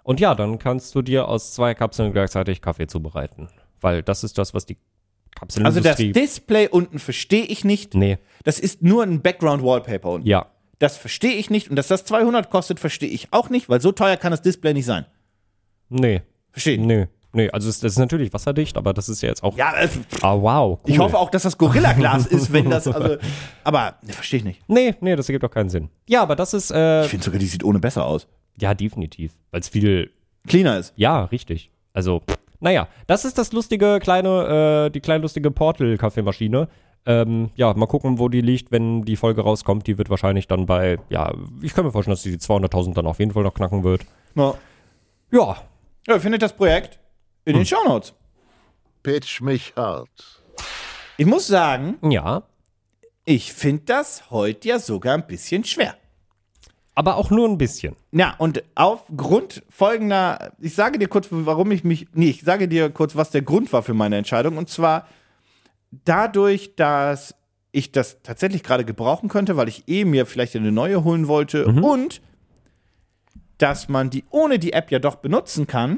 [0.04, 3.48] Und ja, dann kannst du dir aus zwei Kapseln gleichzeitig Kaffee zubereiten.
[3.80, 4.76] Weil das ist das, was die
[5.40, 6.12] Also das Kapselindustrie...
[6.12, 7.94] Display unten verstehe ich nicht.
[7.94, 10.28] nee, Das ist nur ein Background-Wallpaper unten.
[10.28, 10.46] ja.
[10.82, 11.70] Das verstehe ich nicht.
[11.70, 14.74] Und dass das 200 kostet, verstehe ich auch nicht, weil so teuer kann das Display
[14.74, 15.04] nicht sein.
[15.88, 16.22] Nee.
[16.50, 16.80] Verstehe ich.
[16.80, 17.06] Nee.
[17.34, 19.56] Nee, also es, das ist natürlich wasserdicht, aber das ist ja jetzt auch.
[19.56, 19.88] Ja, äh,
[20.20, 20.78] Ah, wow.
[20.82, 20.90] Cool.
[20.90, 23.16] ich hoffe auch, dass das Gorilla-Glas ist, wenn das, also,
[23.64, 24.60] aber, ne, verstehe ich nicht.
[24.68, 25.88] Nee, nee, das ergibt auch keinen Sinn.
[26.08, 28.26] Ja, aber das ist, äh, Ich finde sogar, die sieht ohne besser aus.
[28.60, 29.32] ja, definitiv.
[29.50, 30.10] Weil es viel,
[30.46, 30.92] Cleaner ist.
[30.96, 31.70] ja, richtig.
[31.94, 32.20] Also,
[32.60, 36.68] naja, das ist das lustige kleine, äh, die kleine lustige Portal-Kaffeemaschine.
[37.04, 39.86] Ähm, ja, mal gucken, wo die liegt, wenn die Folge rauskommt.
[39.86, 43.18] Die wird wahrscheinlich dann bei, ja, ich kann mir vorstellen, dass die 200.000 dann auf
[43.18, 44.02] jeden Fall noch knacken wird.
[44.34, 44.54] Ja.
[45.32, 45.56] Ja,
[46.06, 46.98] Ja, findet das Projekt
[47.44, 48.14] in den Shownotes.
[49.02, 50.08] Pitch mich hart.
[51.16, 52.42] Ich muss sagen, ja.
[53.24, 55.96] ich finde das heute ja sogar ein bisschen schwer.
[56.94, 57.96] Aber auch nur ein bisschen.
[58.12, 62.90] Ja, und aufgrund folgender, ich sage dir kurz, warum ich mich, nee, ich sage dir
[62.90, 64.58] kurz, was der Grund war für meine Entscheidung.
[64.58, 65.08] Und zwar
[66.04, 67.34] dadurch, dass
[67.70, 71.66] ich das tatsächlich gerade gebrauchen könnte, weil ich eh mir vielleicht eine neue holen wollte
[71.66, 72.20] und
[73.58, 75.96] dass man die ohne die App ja doch benutzen kann.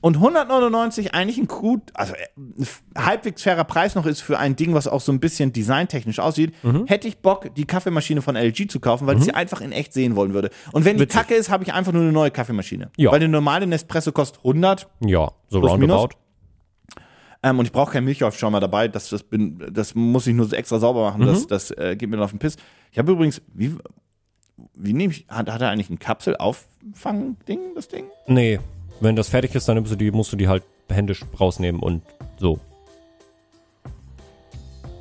[0.00, 4.56] Und 199 eigentlich ein gut, also äh, ein halbwegs fairer Preis noch ist für ein
[4.56, 6.52] Ding, was auch so ein bisschen designtechnisch aussieht,
[6.86, 9.92] hätte ich Bock, die Kaffeemaschine von LG zu kaufen, weil ich sie einfach in echt
[9.92, 10.50] sehen wollen würde.
[10.72, 11.20] Und wenn die Witzig.
[11.20, 12.90] Kacke ist, habe ich einfach nur eine neue Kaffeemaschine.
[12.96, 13.12] Ja.
[13.12, 16.16] Weil eine normale Nespresso kostet 100 Ja, so roundabout.
[17.42, 18.88] Ähm, und ich brauche keinen Milchaufschäumer dabei.
[18.88, 21.22] Das, das, bin, das muss ich nur so extra sauber machen.
[21.22, 21.26] Mhm.
[21.26, 22.56] Das, das äh, geht mir dann auf den Piss.
[22.92, 23.74] Ich habe übrigens, wie,
[24.74, 28.04] wie nehme ich, hat, hat er eigentlich ein Kapselauffang-Ding, das Ding?
[28.26, 28.60] Nee,
[29.00, 32.02] wenn das fertig ist, dann nimmst du die, musst du die halt händisch rausnehmen und
[32.38, 32.60] so.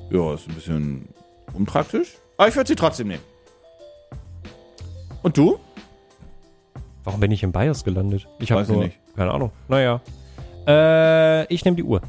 [0.09, 1.07] Ja, ist ein bisschen
[1.53, 2.17] unpraktisch.
[2.37, 3.23] Aber ich würde sie trotzdem nehmen.
[5.21, 5.59] Und du?
[7.03, 8.27] Warum bin ich im BIOS gelandet?
[8.39, 9.51] Ich habe keine Ahnung.
[9.67, 10.01] Naja.
[10.67, 12.01] Äh, ich nehme die Uhr.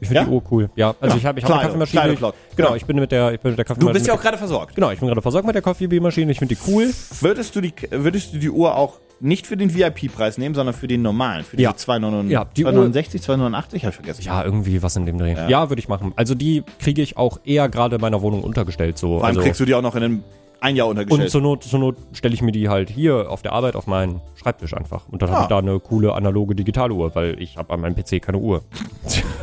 [0.00, 0.26] Ich finde Ja?
[0.26, 0.70] die Uhr cool.
[0.76, 2.00] Ja, also Ja, ich habe ich hab eine Kaffeemaschine.
[2.00, 2.74] kleine Ich, genau, Genau.
[2.74, 3.92] ich bin mit der, ich bin mit der Du Kaffeemaschine.
[3.94, 4.74] bist ja auch gerade versorgt.
[4.74, 6.30] Genau, ich bin gerade versorgt mit der Coffee-Maschine.
[6.32, 6.90] Ich finde die cool.
[7.20, 10.86] Würdest du, die, würdest du die Uhr auch nicht für den VIP-Preis nehmen, sondern für
[10.86, 11.44] den normalen?
[11.44, 11.72] Für Ja.
[11.72, 13.82] 2,69, Ja, die Uhr- 269, 289?
[13.82, 14.22] Habe ich vergessen.
[14.22, 15.34] Ja, irgendwie was in dem Dreh.
[15.48, 16.12] Ja, würde ich machen.
[16.14, 18.96] Also die kriege ich auch eher gerade in meiner Wohnung untergestellt.
[18.98, 19.08] So.
[19.18, 20.24] Vor allem also, kriegst du die auch noch in einem
[20.60, 21.22] ein Jahr untergestellt.
[21.26, 23.86] und zur Not, zur Not stelle ich mir die halt hier auf der Arbeit auf
[23.86, 25.08] meinen Schreibtisch einfach.
[25.08, 25.32] Und dann Ah.
[25.34, 28.38] habe ich da eine coole analoge digitale Uhr, weil ich habe an meinem PC keine
[28.38, 28.62] Uhr.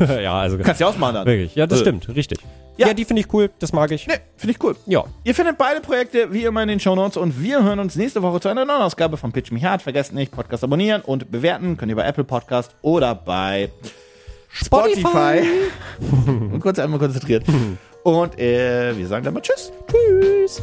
[0.20, 1.26] ja, also Kannst du ja ausmachen dann.
[1.26, 1.54] wirklich.
[1.54, 1.82] Ja, das Äh.
[1.82, 2.38] stimmt, richtig.
[2.78, 2.88] Ja.
[2.88, 4.06] Ja, die finde ich cool, das mag ich.
[4.06, 4.76] Nee, finde ich cool.
[4.84, 5.04] Ja.
[5.24, 8.38] Ihr findet beide Projekte wie immer in den Shownotes und wir hören uns nächste Woche
[8.40, 9.80] zu einer neuen Ausgabe von Pitch Me Hard.
[9.80, 11.78] Vergesst nicht, Podcast abonnieren und bewerten.
[11.78, 13.70] Könnt ihr bei Apple Podcast oder bei
[14.50, 15.40] Spotify.
[15.98, 17.44] und kurz einmal konzentriert.
[18.04, 19.72] Und äh, wir sagen dann mal Tschüss.
[19.90, 20.62] Tschüss.